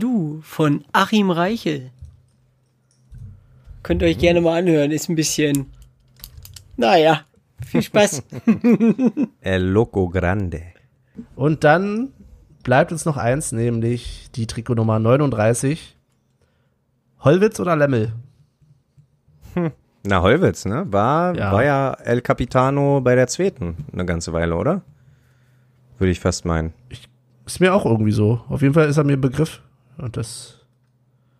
[0.00, 1.92] Du von Achim Reichel.
[3.84, 5.66] Könnt ihr euch gerne mal anhören, ist ein bisschen,
[6.76, 7.20] naja,
[7.64, 8.24] viel Spaß.
[9.42, 10.64] El Loco Grande.
[11.36, 12.12] Und dann
[12.64, 15.96] bleibt uns noch eins, nämlich die Trikotnummer 39.
[17.20, 18.12] Hollwitz oder Lemmel?
[20.02, 20.84] Na, Heuwitz, ne?
[20.90, 21.52] War Ja.
[21.52, 24.82] war ja El Capitano bei der zweiten eine ganze Weile, oder?
[25.98, 26.72] Würde ich fast meinen.
[27.48, 28.42] Ist mir auch irgendwie so.
[28.50, 29.62] Auf jeden Fall ist er mir ein Begriff.
[29.96, 30.58] Und das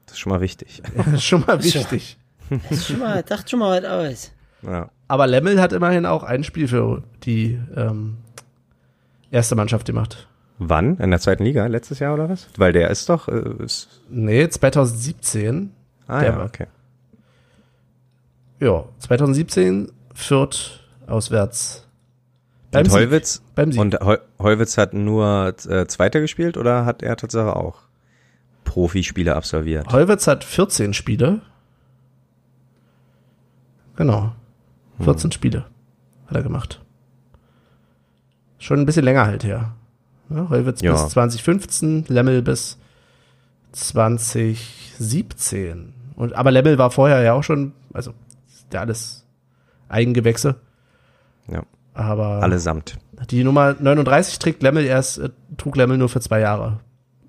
[0.06, 0.82] Das ist schon mal wichtig.
[1.12, 2.16] ist schon mal wichtig.
[2.48, 4.32] Das ist schon mal, dacht schon mal was aus.
[4.62, 4.88] Ja.
[5.06, 8.16] Aber Lemmel hat immerhin auch ein Spiel für die ähm,
[9.30, 10.26] erste Mannschaft gemacht.
[10.58, 10.96] Wann?
[10.96, 11.66] In der zweiten Liga?
[11.66, 12.48] Letztes Jahr oder was?
[12.56, 13.28] Weil der ist doch.
[13.28, 15.72] Äh, ist, Nee, 2017.
[16.06, 16.66] ah Der ja, okay.
[18.60, 21.86] Ja, 2017 Fürth auswärts.
[22.70, 23.00] Beim Und Sieg.
[23.00, 23.80] Heuwitz, Beim Sieg.
[23.80, 27.76] und Heu, Heuwitz hat nur äh, Zweiter gespielt oder hat er tatsächlich auch
[28.64, 29.90] Profispiele absolviert?
[29.92, 31.40] Heuwitz hat 14 Spiele.
[33.96, 34.32] Genau.
[35.00, 35.64] 14 Spiele
[36.26, 36.82] hat er gemacht.
[38.58, 39.74] Schon ein bisschen länger halt her.
[40.28, 40.92] Ja, Heuwitz Ja.
[40.92, 42.76] bis 2015, Lemmel bis
[43.72, 45.94] 2017.
[46.16, 48.12] Und, aber Lemmel war vorher ja auch schon, also
[48.48, 49.24] ist ja alles
[49.88, 50.56] Eigengewächse.
[51.50, 51.62] Ja.
[51.98, 52.96] Aber Allesamt.
[53.30, 56.78] die Nummer 39 trägt Lemmel erst, äh, trug Lemmel nur für zwei Jahre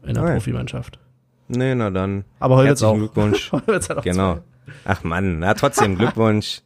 [0.05, 0.34] in der Ah ja.
[0.36, 0.99] Profimannschaft.
[1.47, 2.24] Nee, na dann.
[2.39, 2.97] Aber Herzlichen auch.
[2.97, 3.51] Glückwunsch.
[3.51, 4.36] Heuwitz hat auch Genau.
[4.36, 4.41] zwei.
[4.86, 6.61] Ach Mann, na trotzdem Glückwunsch.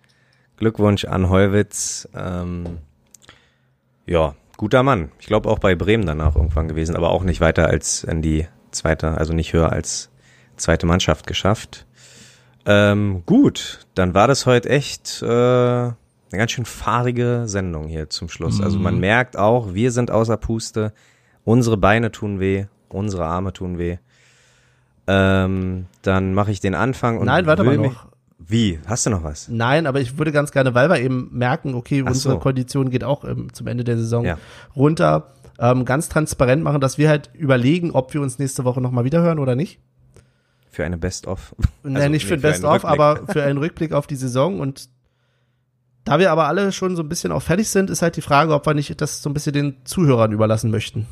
[0.58, 2.10] Glückwunsch an Heuwitz.
[2.14, 2.80] Ähm,
[4.06, 5.12] ja, guter Mann.
[5.20, 8.48] Ich glaube auch bei Bremen danach irgendwann gewesen, aber auch nicht weiter als in die
[8.72, 10.10] zweite, also nicht höher als
[10.58, 11.86] zweite Mannschaft geschafft.
[12.66, 15.92] Ähm, gut, dann war das heute echt äh,
[16.34, 18.60] eine ganz schön fahrige Sendung hier zum Schluss.
[18.60, 20.92] Also man merkt auch, wir sind außer Puste,
[21.46, 23.98] unsere Beine tun weh, unsere Arme tun weh.
[25.06, 28.08] Ähm, dann mache ich den Anfang und Nein, warte mal noch.
[28.40, 28.80] Wie?
[28.88, 29.48] Hast du noch was?
[29.48, 32.40] Nein, aber ich würde ganz gerne, weil wir eben merken, okay, Ach unsere so.
[32.40, 34.38] Kondition geht auch ähm, zum Ende der Saison Ja.
[34.76, 39.04] runter, ähm, ganz transparent machen, dass wir halt überlegen, ob wir uns nächste Woche nochmal
[39.06, 39.80] wiederhören oder nicht.
[40.72, 41.56] Für eine Best-of?
[41.84, 44.60] Nein, Also, nicht nee, für ein Best-of, aber für einen Rückblick auf die Saison.
[44.60, 44.90] Und
[46.04, 48.54] da wir aber alle schon so ein bisschen auch fertig sind, ist halt die Frage,
[48.54, 51.08] ob wir nicht das so ein bisschen den Zuhörern überlassen möchten.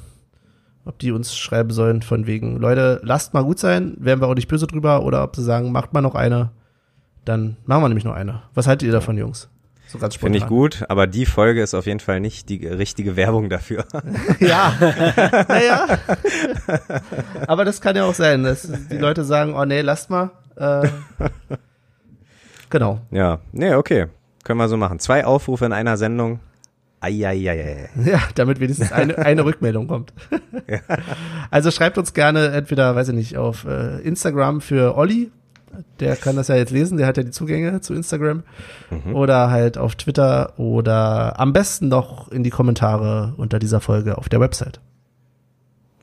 [0.83, 4.35] Ob die uns schreiben sollen von wegen, Leute, lasst mal gut sein, wären wir auch
[4.35, 6.51] nicht böse drüber, oder ob sie sagen, macht mal noch eine,
[7.23, 8.41] dann machen wir nämlich noch eine.
[8.53, 9.49] Was haltet ihr davon, Jungs?
[9.87, 10.15] So ganz.
[10.15, 13.85] Finde ich gut, aber die Folge ist auf jeden Fall nicht die richtige Werbung dafür.
[14.39, 14.73] Ja,
[15.47, 15.99] naja.
[17.45, 20.31] Aber das kann ja auch sein, dass die Leute sagen, oh nee, lasst mal.
[20.55, 20.87] Äh,
[22.69, 23.01] genau.
[23.11, 24.07] ja, nee, okay.
[24.43, 24.99] Können wir so machen.
[24.99, 26.39] Zwei Aufrufe in einer Sendung.
[26.99, 27.89] Eieiei.
[28.05, 30.13] Ja, damit wenigstens eine, eine Rückmeldung kommt.
[31.49, 35.31] Also schreibt uns gerne entweder, weiß ich nicht, auf äh, Instagram für Olli.
[35.99, 38.43] Der kann das ja jetzt lesen, der hat ja die Zugänge zu Instagram.
[39.13, 44.27] Oder halt auf Twitter oder am besten noch in die Kommentare unter dieser Folge auf
[44.27, 44.81] der Website.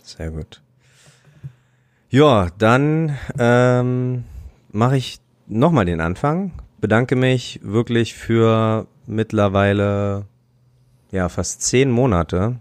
[0.03, 0.63] Sehr gut.
[2.09, 4.25] Ja, dann ähm,
[4.73, 6.53] mache ich nochmal den Anfang.
[6.81, 10.27] Bedanke mich wirklich für mittlerweile
[11.11, 12.61] ja fast zehn Monate,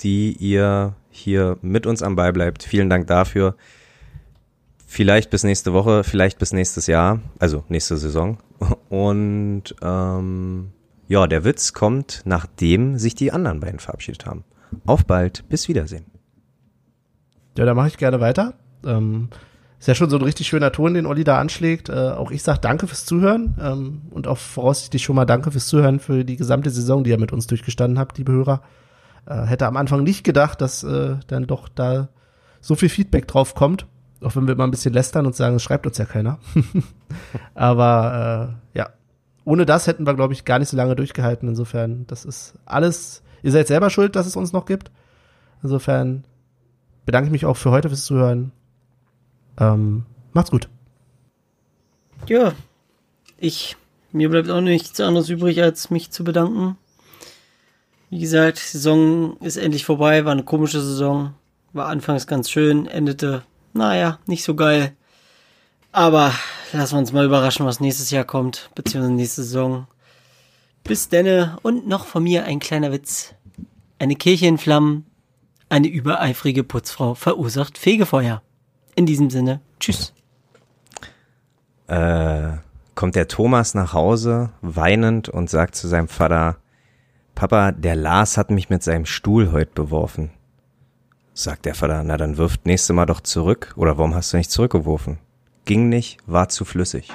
[0.00, 2.62] die ihr hier mit uns am Ball bleibt.
[2.62, 3.56] Vielen Dank dafür.
[4.86, 8.38] Vielleicht bis nächste Woche, vielleicht bis nächstes Jahr, also nächste Saison.
[8.88, 10.70] Und ähm,
[11.08, 14.44] ja, der Witz kommt, nachdem sich die anderen beiden verabschiedet haben.
[14.86, 16.06] Auf bald, bis Wiedersehen.
[17.56, 18.54] Ja, da mache ich gerne weiter.
[18.84, 19.28] Ähm,
[19.78, 21.88] ist ja schon so ein richtig schöner Ton, den Olli da anschlägt.
[21.88, 25.66] Äh, auch ich sage danke fürs Zuhören ähm, und auch voraussichtlich schon mal danke fürs
[25.66, 28.62] Zuhören für die gesamte Saison, die ihr mit uns durchgestanden habt, liebe Hörer.
[29.26, 32.08] Äh, hätte am Anfang nicht gedacht, dass äh, dann doch da
[32.60, 33.86] so viel Feedback drauf kommt.
[34.22, 36.38] Auch wenn wir immer ein bisschen lästern und sagen, es schreibt uns ja keiner.
[37.54, 38.88] Aber äh, ja,
[39.44, 41.48] ohne das hätten wir, glaube ich, gar nicht so lange durchgehalten.
[41.48, 44.90] Insofern, das ist alles, ihr seid selber schuld, dass es uns noch gibt.
[45.62, 46.24] Insofern
[47.04, 48.52] bedanke ich mich auch für heute fürs Zuhören.
[49.58, 50.68] Ähm, macht's gut.
[52.26, 52.52] Ja,
[53.38, 53.76] ich,
[54.12, 56.76] mir bleibt auch nichts anderes übrig, als mich zu bedanken.
[58.10, 61.34] Wie gesagt, Saison ist endlich vorbei, war eine komische Saison.
[61.72, 63.42] War anfangs ganz schön, endete,
[63.72, 64.96] naja, nicht so geil.
[65.92, 66.32] Aber
[66.72, 69.86] lassen wir uns mal überraschen, was nächstes Jahr kommt, beziehungsweise nächste Saison.
[70.84, 73.34] Bis denne und noch von mir ein kleiner Witz.
[73.98, 75.06] Eine Kirche in Flammen,
[75.68, 78.42] eine übereifrige Putzfrau verursacht Fegefeuer.
[78.96, 80.12] In diesem Sinne, tschüss.
[81.86, 82.52] Äh,
[82.94, 86.56] kommt der Thomas nach Hause, weinend und sagt zu seinem Vater,
[87.34, 90.30] Papa, der Lars hat mich mit seinem Stuhl heute beworfen.
[91.34, 93.74] Sagt der Vater, na dann wirft nächste Mal doch zurück.
[93.76, 95.18] Oder warum hast du nicht zurückgeworfen?
[95.66, 97.12] Ging nicht, war zu flüssig.